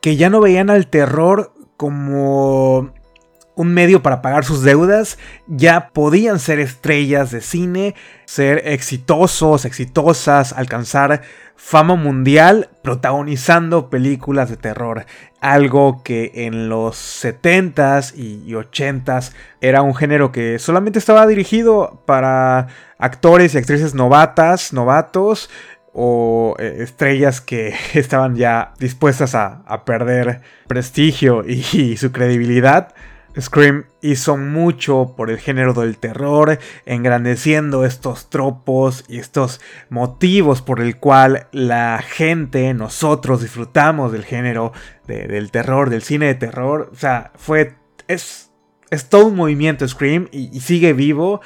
que 0.01 0.15
ya 0.15 0.29
no 0.29 0.41
veían 0.41 0.69
al 0.69 0.87
terror 0.87 1.53
como 1.77 2.91
un 3.57 3.73
medio 3.73 4.01
para 4.01 4.21
pagar 4.21 4.45
sus 4.45 4.63
deudas, 4.63 5.17
ya 5.47 5.89
podían 5.89 6.39
ser 6.39 6.59
estrellas 6.59 7.31
de 7.31 7.41
cine, 7.41 7.95
ser 8.25 8.61
exitosos, 8.65 9.65
exitosas, 9.65 10.53
alcanzar 10.53 11.23
fama 11.55 11.95
mundial 11.95 12.69
protagonizando 12.83 13.89
películas 13.89 14.49
de 14.49 14.55
terror. 14.55 15.05
Algo 15.41 16.01
que 16.03 16.31
en 16.45 16.69
los 16.69 16.95
70s 16.95 18.15
y 18.15 18.49
80s 18.51 19.33
era 19.59 19.81
un 19.81 19.95
género 19.95 20.31
que 20.31 20.59
solamente 20.59 20.99
estaba 20.99 21.27
dirigido 21.27 22.03
para 22.05 22.67
actores 22.99 23.53
y 23.53 23.57
actrices 23.57 23.95
novatas, 23.95 24.71
novatos, 24.71 25.49
o 25.99 26.55
eh, 26.59 26.77
estrellas 26.81 27.41
que 27.41 27.73
estaban 27.95 28.35
ya 28.35 28.73
dispuestas 28.79 29.33
a, 29.33 29.63
perder 29.83 30.41
prestigio 30.67 31.43
y, 31.43 31.97
su 31.97 32.11
credibilidad. 32.11 32.93
Scream 33.39 33.85
hizo 34.01 34.37
mucho 34.37 35.13
por 35.15 35.29
el 35.29 35.37
género 35.37 35.73
del 35.73 35.97
terror, 35.97 36.59
engrandeciendo 36.85 37.85
estos 37.85 38.29
tropos 38.29 39.05
y 39.07 39.19
estos 39.19 39.61
motivos 39.89 40.61
por 40.61 40.81
el 40.81 40.97
cual 40.97 41.47
la 41.51 42.03
gente, 42.05 42.73
nosotros 42.73 43.41
disfrutamos 43.41 44.11
del 44.11 44.25
género 44.25 44.73
del 45.07 45.51
terror, 45.51 45.89
del 45.89 46.01
cine 46.01 46.27
de 46.27 46.35
terror. 46.35 46.89
O 46.91 46.95
sea, 46.95 47.31
fue. 47.35 47.75
Es, 48.07 48.51
es 48.89 49.09
todo 49.09 49.27
un 49.27 49.35
movimiento 49.35 49.87
Scream 49.87 50.29
y 50.31 50.59
sigue 50.61 50.93
vivo 50.93 51.41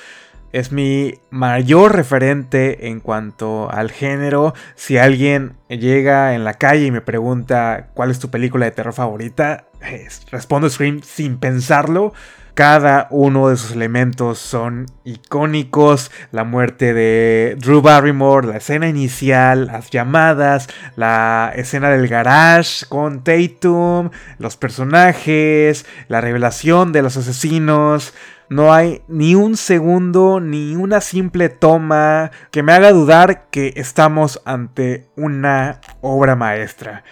es 0.51 0.71
mi 0.71 1.15
mayor 1.29 1.95
referente 1.95 2.87
en 2.87 2.99
cuanto 2.99 3.71
al 3.71 3.91
género. 3.91 4.53
Si 4.75 4.97
alguien 4.97 5.53
llega 5.69 6.35
en 6.35 6.43
la 6.43 6.55
calle 6.55 6.85
y 6.85 6.91
me 6.91 7.01
pregunta 7.01 7.89
cuál 7.93 8.11
es 8.11 8.19
tu 8.19 8.29
película 8.29 8.65
de 8.65 8.71
terror 8.71 8.93
favorita, 8.93 9.65
respondo 10.31 10.69
Scream 10.69 11.01
sin 11.03 11.37
pensarlo. 11.37 12.13
Cada 12.53 13.07
uno 13.11 13.47
de 13.47 13.55
sus 13.55 13.71
elementos 13.71 14.37
son 14.37 14.85
icónicos. 15.05 16.11
La 16.31 16.43
muerte 16.43 16.93
de 16.93 17.55
Drew 17.57 17.81
Barrymore, 17.81 18.47
la 18.47 18.57
escena 18.57 18.89
inicial, 18.89 19.67
las 19.67 19.89
llamadas, 19.89 20.67
la 20.97 21.53
escena 21.55 21.89
del 21.89 22.09
garage 22.09 22.85
con 22.89 23.23
Tatum, 23.23 24.09
los 24.37 24.57
personajes, 24.57 25.85
la 26.09 26.19
revelación 26.19 26.91
de 26.91 27.01
los 27.01 27.15
asesinos. 27.15 28.13
No 28.51 28.73
hay 28.73 29.01
ni 29.07 29.33
un 29.33 29.55
segundo, 29.55 30.41
ni 30.41 30.75
una 30.75 30.99
simple 30.99 31.47
toma 31.47 32.31
que 32.51 32.63
me 32.63 32.73
haga 32.73 32.91
dudar 32.91 33.47
que 33.49 33.71
estamos 33.77 34.41
ante 34.43 35.09
una 35.15 35.79
obra 36.01 36.35
maestra. 36.35 37.05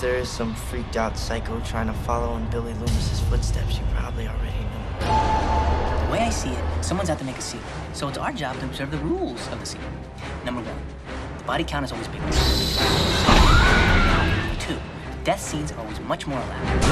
There 0.00 0.18
is 0.18 0.30
some 0.30 0.54
freaked 0.54 0.96
out 0.96 1.18
psycho 1.18 1.60
trying 1.60 1.86
to 1.86 1.92
follow 2.06 2.34
in 2.38 2.48
Billy 2.50 2.72
Loomis's 2.72 3.20
footsteps. 3.28 3.76
You 3.76 3.84
probably 3.94 4.26
already 4.26 4.58
know. 4.58 6.06
The 6.06 6.12
way 6.12 6.20
I 6.20 6.30
see 6.30 6.48
it, 6.48 6.64
someone's 6.80 7.10
out 7.10 7.18
to 7.18 7.24
make 7.24 7.36
a 7.36 7.42
scene. 7.42 7.60
So 7.92 8.08
it's 8.08 8.16
our 8.16 8.32
job 8.32 8.58
to 8.60 8.64
observe 8.64 8.90
the 8.90 8.98
rules 8.98 9.46
of 9.52 9.60
the 9.60 9.66
scene. 9.66 9.82
Number 10.46 10.62
one, 10.62 10.78
the 11.36 11.44
body 11.44 11.62
count 11.62 11.84
is 11.84 11.92
always 11.92 12.08
big. 12.08 13.31
Death 15.24 15.40
scenes 15.40 15.70
are 15.70 15.78
always 15.78 16.00
much 16.00 16.26
more 16.26 16.40
elaborate. 16.40 16.82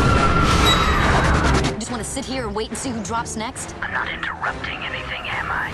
You 1.73 1.79
just 1.81 1.91
want 1.91 2.01
to 2.01 2.09
sit 2.09 2.25
here 2.25 2.47
and 2.47 2.55
wait 2.55 2.69
and 2.69 2.79
see 2.79 2.91
who 2.91 3.03
drops 3.03 3.35
next? 3.37 3.75
I'm 3.83 3.93
not 3.93 4.09
interrupting 4.09 4.79
anything, 4.79 5.23
am 5.29 5.51
I? 5.51 5.71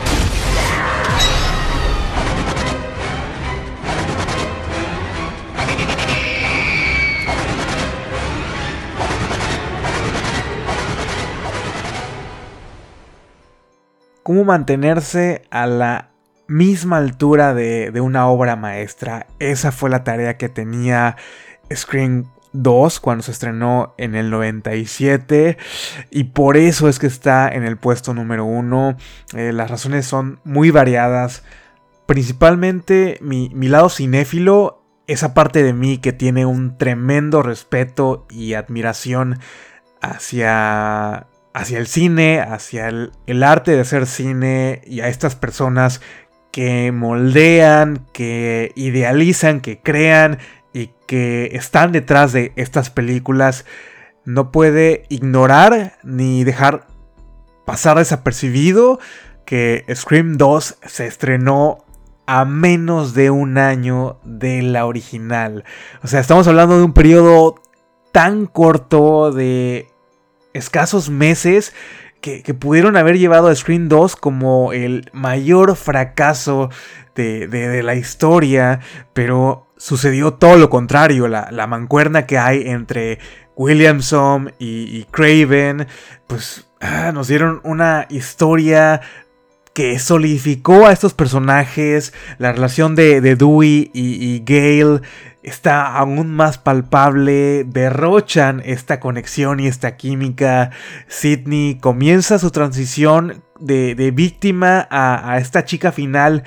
cómo 14.23 14.45
mantenerse 14.45 15.47
a 15.51 15.67
la 15.69 16.11
misma 16.49 16.97
altura 16.97 17.55
de, 17.55 17.93
de, 17.93 18.01
una 18.01 18.27
obra 18.27 18.57
maestra. 18.57 19.27
Esa 19.39 19.71
fue 19.71 19.89
la 19.89 20.03
tarea 20.03 20.37
que 20.37 20.49
tenía 20.49 21.17
Screen 21.73 22.27
2 22.63 23.01
cuando 23.01 23.23
se 23.23 23.33
estrenó 23.33 23.95
en 23.99 24.15
el 24.15 24.31
97 24.31 25.57
y 26.11 26.25
por 26.25 26.57
eso 26.57 26.89
es 26.89 26.99
que 26.99 27.07
está 27.07 27.49
en 27.49 27.65
el 27.65 27.77
puesto 27.77 28.15
número 28.15 28.45
1. 28.45 28.97
Eh, 29.35 29.53
las 29.53 29.71
razones 29.71 30.07
son 30.07 30.41
muy 30.45 30.71
variadas. 30.71 31.43
Principalmente 32.07 33.19
mi, 33.21 33.51
mi 33.55 33.69
lado 33.69 33.89
cinéfilo, 33.89 34.83
esa 35.07 35.35
parte 35.35 35.63
de 35.63 35.73
mí 35.73 35.99
que 35.99 36.13
tiene 36.13 36.47
un 36.47 36.79
tremendo 36.79 37.43
respeto 37.43 38.27
y 38.31 38.55
admiración 38.55 39.39
hacia, 40.01 41.27
hacia 41.55 41.79
el 41.79 41.87
cine, 41.87 42.41
hacia 42.41 42.89
el, 42.89 43.13
el 43.27 43.43
arte 43.43 43.73
de 43.73 43.81
hacer 43.81 44.07
cine 44.07 44.83
y 44.87 45.01
a 45.01 45.09
estas 45.09 45.35
personas 45.37 46.01
que 46.57 46.91
moldean, 46.91 48.07
que 48.13 48.73
idealizan, 48.77 49.61
que 49.61 49.81
crean 49.81 50.39
y 50.77 50.91
que 51.07 51.49
están 51.55 51.91
detrás 51.91 52.35
de 52.35 52.53
estas 52.57 52.91
películas 52.91 53.65
no 54.27 54.53
puede 54.53 55.05
ignorar 55.09 55.97
ni 56.03 56.45
dejar 56.45 56.87
pasar 57.65 57.97
desapercibido 57.97 59.01
que 59.47 59.87
Scream 59.95 60.37
2 60.37 60.77
se 60.85 61.07
estrenó 61.07 61.79
a 62.27 62.45
menos 62.45 63.15
de 63.15 63.31
un 63.31 63.57
año 63.57 64.19
de 64.23 64.61
la 64.61 64.85
original. 64.85 65.65
O 66.03 66.09
sea, 66.09 66.21
estamos 66.21 66.47
hablando 66.47 66.77
de 66.77 66.85
un 66.85 66.93
periodo 66.93 67.55
tan 68.13 68.45
corto 68.45 69.33
de 69.33 69.89
escasos 70.53 71.09
meses 71.09 71.73
que, 72.21 72.43
pudieron 72.53 72.99
haber 72.99 73.19
llevado 73.19 73.49
a 73.49 73.55
Scream 73.55 73.89
2 73.89 74.17
como 74.17 74.75
el 74.75 75.09
mayor 75.15 75.75
fracaso 75.75 76.69
de, 77.15 77.49
de 77.49 77.83
la 77.83 77.95
historia, 77.95 78.81
pero 79.15 79.66
sucedió 79.77 80.35
todo 80.35 80.57
lo 80.57 80.71
contrario, 80.71 81.29
la, 81.29 81.67
mancuerna 81.67 82.27
que 82.27 82.39
hay 82.39 82.69
entre 82.69 83.19
Williamson 83.57 84.53
y, 84.59 85.05
Craven, 85.11 85.87
pues 86.27 86.67
ah, 86.81 87.13
nos 87.13 87.29
dieron 87.29 87.61
una 87.65 88.07
historia 88.11 89.01
que 89.75 89.99
solidificó 89.99 90.87
a 90.87 90.93
estos 90.93 91.13
personajes, 91.13 92.15
la 92.39 92.53
relación 92.53 92.95
de, 92.95 93.21
Dewey 93.21 93.91
y, 93.93 94.35
y 94.35 94.43
Gale 94.45 95.03
está 95.47 95.95
aún 95.97 96.35
más 96.35 96.59
palpable, 96.59 97.65
derrochan 97.65 98.61
esta 98.65 98.99
conexión 98.99 99.61
y 99.61 99.69
esta 99.69 99.97
química. 99.97 100.71
Sidney 101.07 101.79
comienza 101.81 102.39
su 102.41 102.51
transición 102.51 103.45
de, 103.61 104.11
víctima 104.13 104.87
a, 104.91 105.33
a 105.33 105.39
esta 105.39 105.65
chica 105.65 105.93
final 105.93 106.43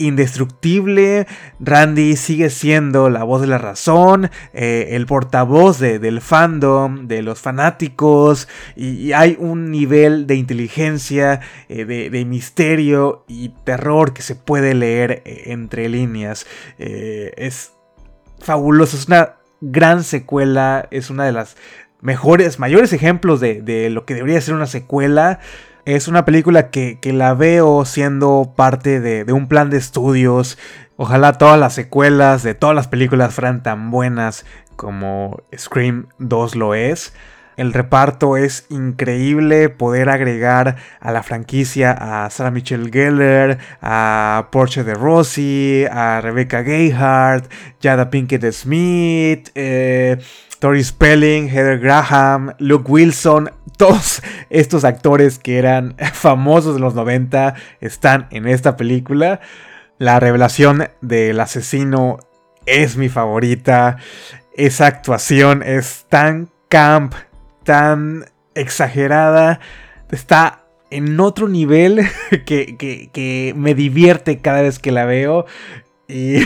indestructible. 0.00 1.26
Randy 1.60 2.16
sigue 2.16 2.50
siendo 2.50 3.10
la 3.10 3.22
voz 3.22 3.42
de 3.42 3.46
la 3.46 3.58
razón, 3.58 4.30
eh, 4.52 4.88
el 4.92 5.06
portavoz 5.06 5.78
del 5.78 6.20
fandom, 6.20 7.06
de 7.06 7.22
los 7.22 7.40
fanáticos, 7.40 8.48
y, 8.74 9.12
hay 9.12 9.36
un 9.38 9.70
nivel 9.70 10.26
de 10.26 10.36
inteligencia, 10.36 11.40
eh, 11.68 11.84
de, 11.84 12.24
misterio 12.24 13.24
y 13.28 13.50
terror 13.64 14.12
que 14.12 14.22
se 14.22 14.34
puede 14.34 14.74
leer 14.74 15.22
eh, 15.24 15.44
entre 15.46 15.88
líneas. 15.88 16.46
es 16.78 17.72
fabuloso, 18.40 18.96
es 18.96 19.06
una 19.06 19.36
gran 19.60 20.04
secuela, 20.04 20.88
es 20.90 21.10
una 21.10 21.24
de 21.24 21.32
las 21.32 21.56
mejores, 22.00 22.58
mayores 22.58 22.92
ejemplos 22.92 23.40
de, 23.40 23.60
de 23.60 23.90
lo 23.90 24.06
que 24.06 24.14
debería 24.14 24.40
ser 24.40 24.54
una 24.54 24.66
secuela. 24.66 25.40
Es 25.84 26.08
una 26.08 26.24
película 26.24 26.70
que, 26.70 26.98
la 27.02 27.34
veo 27.34 27.84
siendo 27.84 28.52
parte 28.54 29.00
de, 29.00 29.32
un 29.32 29.48
plan 29.48 29.70
de 29.70 29.78
estudios. 29.78 30.58
Ojalá 30.96 31.32
todas 31.32 31.58
las 31.58 31.74
secuelas 31.74 32.42
de 32.42 32.54
todas 32.54 32.76
las 32.76 32.88
películas 32.88 33.34
fueran 33.34 33.62
tan 33.62 33.90
buenas 33.90 34.44
como 34.76 35.42
Scream 35.56 36.08
2 36.18 36.56
lo 36.56 36.74
es. 36.74 37.14
El 37.56 37.72
reparto 37.72 38.36
es 38.36 38.66
increíble 38.70 39.68
poder 39.68 40.08
agregar 40.08 40.76
a 41.00 41.12
la 41.12 41.22
franquicia 41.22 41.92
a 41.92 42.30
Sarah 42.30 42.50
Michelle 42.50 42.90
Gellar, 42.90 43.58
a 43.82 44.48
Portia 44.50 44.84
de 44.84 44.94
Rossi, 44.94 45.84
a 45.90 46.20
Rebecca 46.22 46.62
Gayhart, 46.62 47.50
Jada 47.82 48.08
Pinkett 48.08 48.50
Smith, 48.52 49.50
eh, 49.54 50.18
Tori 50.60 50.84
Spelling, 50.84 51.48
Heather 51.48 51.78
Graham, 51.78 52.52
Luke 52.58 52.84
Wilson, 52.86 53.50
todos 53.78 54.22
estos 54.50 54.84
actores 54.84 55.38
que 55.38 55.58
eran 55.58 55.96
famosos 56.12 56.74
de 56.74 56.80
los 56.80 56.94
90 56.94 57.54
están 57.80 58.28
en 58.30 58.46
esta 58.46 58.76
película. 58.76 59.40
La 59.98 60.20
revelación 60.20 60.88
del 61.00 61.40
asesino 61.40 62.18
es 62.66 62.96
mi 62.96 63.08
favorita. 63.08 63.96
Esa 64.54 64.86
actuación 64.86 65.62
es 65.62 66.04
tan 66.10 66.50
camp, 66.68 67.14
tan 67.64 68.26
exagerada. 68.54 69.60
Está 70.10 70.66
en 70.90 71.18
otro 71.20 71.48
nivel 71.48 72.06
que, 72.46 72.76
que 72.76 73.54
me 73.56 73.74
divierte 73.74 74.40
cada 74.40 74.60
vez 74.60 74.78
que 74.78 74.92
la 74.92 75.06
veo. 75.06 75.46
Y 76.06 76.42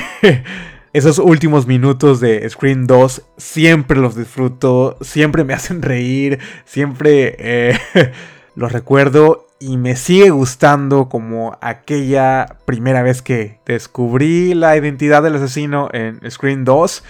esos 0.95 1.19
últimos 1.19 1.67
minutos 1.67 2.21
de 2.21 2.49
Scream 2.49 2.87
2 2.87 3.23
siempre 3.37 3.99
los 3.99 4.15
disfruto, 4.15 4.97
siempre 5.01 5.43
me 5.43 5.53
hacen 5.55 5.83
reír, 5.83 6.39
siempre 6.65 7.35
eh, 7.39 7.79
los 8.55 8.73
recuerdo 8.73 9.49
y 9.59 9.77
me 9.77 9.97
sigue 9.97 10.31
gustando 10.31 11.09
como 11.09 11.59
aquella 11.61 12.59
primera 12.65 13.03
vez 13.03 13.23
que 13.23 13.59
descubrí 13.67 14.55
la 14.55 14.77
identidad 14.77 15.23
del 15.25 15.35
asesino 15.35 15.89
en 15.93 16.21
Scream 16.31 16.65
2. 16.65 17.03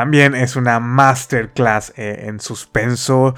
También 0.00 0.34
es 0.34 0.56
una 0.56 0.80
masterclass 0.80 1.92
eh, 1.94 2.24
en 2.26 2.40
suspenso. 2.40 3.34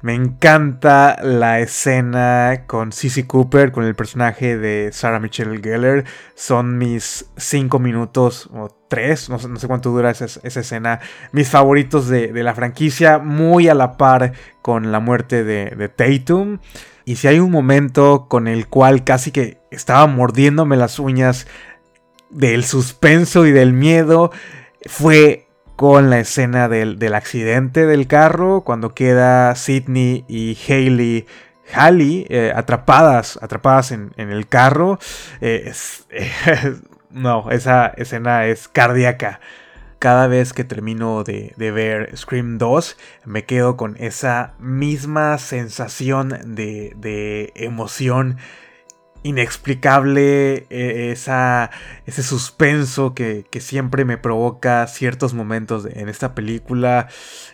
Me 0.00 0.14
encanta 0.14 1.16
la 1.20 1.58
escena 1.58 2.66
con 2.68 2.92
Sissy 2.92 3.24
Cooper, 3.24 3.72
con 3.72 3.82
el 3.82 3.96
personaje 3.96 4.56
de 4.56 4.90
Sarah 4.92 5.18
Michelle 5.18 5.60
Gellar. 5.60 6.04
Son 6.36 6.78
mis 6.78 7.28
5 7.36 7.80
minutos 7.80 8.48
o 8.54 8.68
3, 8.86 9.28
no, 9.28 9.40
sé 9.40 9.66
cuánto 9.66 9.90
dura 9.90 10.12
esa, 10.12 10.26
escena. 10.44 11.00
Mis 11.32 11.48
favoritos 11.48 12.06
de, 12.06 12.30
la 12.44 12.54
franquicia, 12.54 13.18
muy 13.18 13.66
a 13.66 13.74
la 13.74 13.96
par 13.96 14.34
con 14.62 14.92
la 14.92 15.00
muerte 15.00 15.42
de, 15.42 15.70
de 15.70 15.88
Tatum. 15.88 16.60
Y 17.04 17.16
si 17.16 17.26
hay 17.26 17.40
un 17.40 17.50
momento 17.50 18.28
con 18.28 18.46
el 18.46 18.68
cual 18.68 19.02
casi 19.02 19.32
que 19.32 19.58
estaba 19.72 20.06
mordiéndome 20.06 20.76
las 20.76 21.00
uñas 21.00 21.48
del 22.30 22.62
suspenso 22.62 23.46
y 23.46 23.50
del 23.50 23.72
miedo, 23.72 24.30
fue 24.86 25.44
con 25.76 26.10
la 26.10 26.20
escena 26.20 26.68
del, 26.68 27.14
accidente 27.14 27.86
del 27.86 28.06
carro, 28.06 28.62
cuando 28.62 28.94
queda 28.94 29.54
Sidney 29.54 30.24
y 30.28 30.56
Haley, 30.68 31.26
Haley 31.72 32.26
eh, 32.28 32.52
atrapadas, 32.54 33.38
atrapadas 33.42 33.90
en, 33.90 34.12
el 34.16 34.46
carro. 34.46 34.98
Eh, 35.40 35.72
no, 37.10 37.50
esa 37.50 37.86
escena 37.96 38.46
es 38.46 38.68
cardíaca. 38.68 39.40
Cada 39.98 40.26
vez 40.26 40.52
que 40.52 40.64
termino 40.64 41.24
de, 41.24 41.54
ver 41.56 42.16
Scream 42.16 42.58
2, 42.58 42.98
me 43.24 43.44
quedo 43.44 43.76
con 43.76 43.96
esa 43.98 44.52
misma 44.58 45.38
sensación 45.38 46.28
de, 46.54 46.92
de 46.96 47.52
emoción 47.56 48.36
inexplicable, 49.24 50.66
e, 50.70 51.10
esa, 51.10 51.70
ese 52.06 52.22
suspenso 52.22 53.14
que, 53.14 53.44
siempre 53.58 54.04
me 54.04 54.18
provoca 54.18 54.86
ciertos 54.86 55.34
momentos 55.34 55.86
en 55.90 56.08
esta 56.08 56.34
película. 56.34 57.08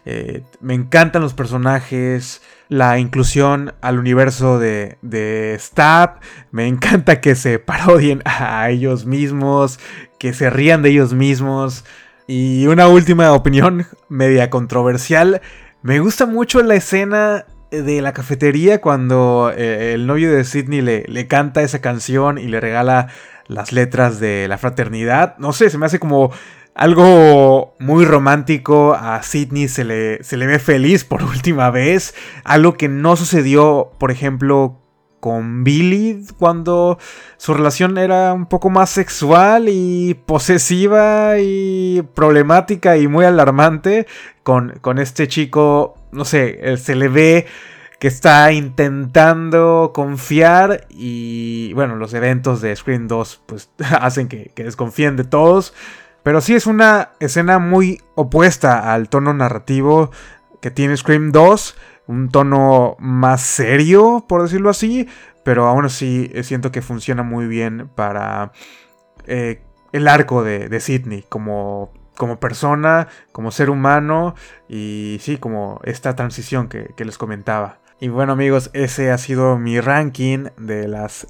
Eh, 0.04 0.42
me 0.60 0.74
encantan 0.74 1.22
los 1.22 1.32
personajes, 1.32 2.42
la 2.68 2.98
inclusión 2.98 3.74
al 3.80 3.98
universo 3.98 4.58
de, 4.58 4.98
de 5.00 5.56
Stab. 5.58 6.20
Me 6.50 6.66
encanta 6.66 7.20
que 7.20 7.34
se 7.34 7.58
parodien 7.58 8.20
a 8.24 8.68
ellos 8.68 9.06
mismos, 9.06 9.78
que 10.18 10.34
se 10.34 10.50
rían 10.50 10.82
de 10.82 10.90
ellos 10.90 11.14
mismos. 11.14 11.84
Y 12.26 12.66
una 12.66 12.88
última 12.88 13.32
opinión 13.32 13.86
media 14.08 14.50
controversial. 14.50 15.40
Me 15.82 16.00
gusta 16.00 16.26
mucho 16.26 16.62
la 16.62 16.74
escena 16.74 17.46
de 17.70 18.02
la 18.02 18.12
cafetería 18.12 18.80
cuando 18.80 19.52
eh, 19.56 19.94
el 19.94 20.06
novio 20.06 20.32
de 20.32 20.44
Sidney 20.44 20.80
le, 20.80 21.04
le, 21.06 21.26
canta 21.26 21.62
esa 21.62 21.80
canción 21.80 22.38
y 22.38 22.46
le 22.46 22.60
regala 22.60 23.08
las 23.46 23.72
letras 23.72 24.20
de 24.20 24.46
la 24.48 24.58
fraternidad. 24.58 25.36
No 25.38 25.52
sé, 25.52 25.70
se 25.70 25.78
me 25.78 25.86
hace 25.86 25.98
como 25.98 26.30
algo 26.74 27.74
muy 27.78 28.04
romántico. 28.04 28.94
A 28.94 29.22
Sidney 29.22 29.68
se 29.68 29.84
le, 29.84 30.22
se 30.24 30.36
le 30.36 30.46
ve 30.46 30.58
feliz 30.58 31.04
por 31.04 31.22
última 31.24 31.70
vez. 31.70 32.14
Algo 32.44 32.74
que 32.74 32.88
no 32.88 33.16
sucedió, 33.16 33.92
por 33.98 34.10
ejemplo, 34.10 34.80
con 35.20 35.64
Billy 35.64 36.24
cuando 36.38 36.98
su 37.36 37.52
relación 37.52 37.98
era 37.98 38.32
un 38.32 38.46
poco 38.46 38.70
más 38.70 38.88
sexual 38.88 39.66
y 39.68 40.14
posesiva 40.14 41.34
y 41.38 42.02
problemática 42.14 42.96
y 42.96 43.06
muy 43.06 43.26
alarmante 43.26 44.06
con, 44.42 44.78
con 44.80 44.98
este 44.98 45.28
chico, 45.28 45.99
no 46.12 46.24
sé, 46.24 46.76
se 46.76 46.94
le 46.94 47.08
ve 47.08 47.46
que 47.98 48.08
está 48.08 48.52
intentando 48.52 49.92
confiar 49.94 50.86
y 50.88 51.72
bueno, 51.74 51.96
los 51.96 52.14
eventos 52.14 52.60
de 52.62 52.74
Scream 52.74 53.08
2 53.08 53.42
pues 53.46 53.70
hacen 54.00 54.28
que, 54.28 54.50
que 54.54 54.64
desconfíen 54.64 55.16
de 55.16 55.24
todos. 55.24 55.74
Pero 56.22 56.40
sí 56.40 56.54
es 56.54 56.66
una 56.66 57.10
escena 57.18 57.58
muy 57.58 58.00
opuesta 58.14 58.92
al 58.92 59.08
tono 59.08 59.32
narrativo 59.32 60.10
que 60.60 60.70
tiene 60.70 60.96
Scream 60.96 61.32
2 61.32 61.76
un 62.10 62.28
tono 62.28 62.96
más 62.98 63.40
serio, 63.40 64.24
por 64.28 64.42
decirlo 64.42 64.68
así, 64.68 65.08
pero 65.44 65.68
aún 65.68 65.84
así 65.84 66.28
eh, 66.34 66.42
siento 66.42 66.72
que 66.72 66.82
funciona 66.82 67.22
muy 67.22 67.46
bien 67.46 67.88
para 67.94 68.50
eh, 69.26 69.62
el 69.92 70.08
arco 70.08 70.42
de, 70.42 70.68
de 70.68 70.80
Sidney 70.80 71.24
como, 71.28 71.92
como 72.20 72.38
persona, 72.38 73.08
como 73.32 73.50
ser 73.50 73.70
humano 73.70 74.34
y 74.68 75.16
sí, 75.22 75.38
como 75.38 75.80
esta 75.84 76.14
transición 76.16 76.68
que, 76.68 76.92
les 77.02 77.16
comentaba. 77.16 77.78
Y 77.98 78.08
bueno 78.08 78.34
amigos, 78.34 78.68
ese 78.74 79.10
ha 79.10 79.16
sido 79.16 79.56
mi 79.56 79.80
ranking 79.80 80.48
de 80.58 80.86
las 80.86 81.28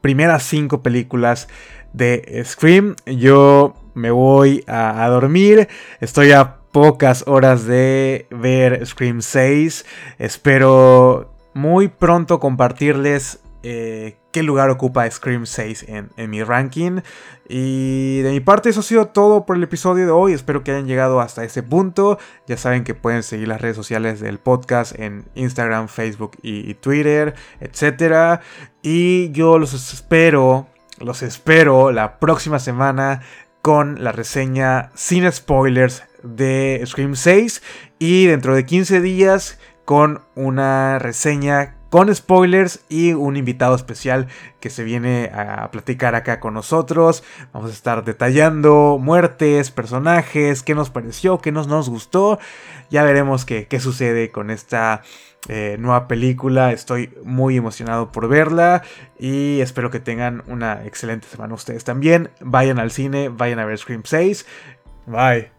primeras 0.00 0.42
cinco 0.42 0.82
películas 0.82 1.46
de 1.92 2.42
Scream. 2.44 2.96
Yo 3.06 3.74
me 3.94 4.10
voy 4.10 4.64
a, 4.66 5.04
a 5.04 5.08
dormir, 5.08 5.68
estoy 6.00 6.32
a 6.32 6.56
pocas 6.72 7.22
horas 7.28 7.64
de 7.64 8.26
ver 8.32 8.84
Scream 8.84 9.22
6. 9.22 9.86
Espero 10.18 11.32
muy 11.54 11.86
pronto 11.86 12.40
compartirles 12.40 13.38
eh, 13.66 14.18
qué 14.30 14.42
lugar 14.42 14.68
ocupa 14.68 15.10
Scream 15.10 15.46
6 15.46 15.86
en, 15.88 16.30
mi 16.30 16.42
ranking. 16.42 17.00
Y 17.48 18.20
de 18.20 18.30
mi 18.30 18.40
parte 18.40 18.68
eso 18.68 18.80
ha 18.80 18.82
sido 18.82 19.06
todo 19.06 19.46
por 19.46 19.56
el 19.56 19.62
episodio 19.62 20.04
de 20.04 20.10
hoy. 20.10 20.34
Espero 20.34 20.62
que 20.62 20.72
hayan 20.72 20.86
llegado 20.86 21.20
hasta 21.20 21.44
ese 21.44 21.62
punto. 21.62 22.18
Ya 22.46 22.58
saben 22.58 22.84
que 22.84 22.94
pueden 22.94 23.22
seguir 23.22 23.48
las 23.48 23.62
redes 23.62 23.76
sociales 23.76 24.20
del 24.20 24.38
podcast 24.38 24.98
en 24.98 25.24
Instagram, 25.34 25.88
Facebook 25.88 26.32
y, 26.42 26.70
y 26.70 26.74
Twitter, 26.74 27.34
etc. 27.60 28.42
Y 28.82 29.30
yo 29.32 29.58
los 29.58 29.72
espero, 29.72 30.66
los 30.98 31.22
espero 31.22 31.90
la 31.90 32.18
próxima 32.18 32.58
semana 32.58 33.22
con 33.62 34.04
la 34.04 34.12
reseña 34.12 34.90
sin 34.94 35.30
spoilers 35.32 36.02
de 36.22 36.82
Scream 36.84 37.16
6 37.16 37.62
y 37.98 38.26
dentro 38.26 38.54
de 38.54 38.66
15 38.66 39.00
días 39.00 39.58
con 39.86 40.20
una 40.34 40.98
reseña 40.98 41.76
con 41.94 42.12
spoilers 42.12 42.84
y 42.88 43.12
un 43.12 43.36
invitado 43.36 43.76
especial 43.76 44.26
que 44.58 44.68
se 44.68 44.82
viene 44.82 45.30
a 45.32 45.70
platicar 45.70 46.16
acá 46.16 46.40
con 46.40 46.54
nosotros. 46.54 47.22
Vamos 47.52 47.70
a 47.70 47.72
estar 47.72 48.04
detallando 48.04 48.98
muertes, 49.00 49.70
personajes, 49.70 50.64
qué 50.64 50.74
nos 50.74 50.90
pareció, 50.90 51.38
qué 51.38 51.52
nos, 51.52 51.88
gustó. 51.88 52.40
Ya 52.90 53.04
veremos 53.04 53.44
qué, 53.44 53.68
qué 53.68 53.78
sucede 53.78 54.32
con 54.32 54.50
esta 54.50 55.02
eh, 55.46 55.76
nueva 55.78 56.08
película. 56.08 56.72
Estoy 56.72 57.16
muy 57.22 57.56
emocionado 57.56 58.10
por 58.10 58.26
verla 58.26 58.82
y 59.16 59.60
espero 59.60 59.92
que 59.92 60.00
tengan 60.00 60.42
una 60.48 60.84
excelente 60.86 61.28
semana 61.28 61.54
ustedes 61.54 61.84
también. 61.84 62.28
Vayan 62.40 62.80
al 62.80 62.90
cine, 62.90 63.28
vayan 63.28 63.60
a 63.60 63.66
ver 63.66 63.78
Scream 63.78 64.02
6. 64.04 64.44
Bye. 65.06 65.53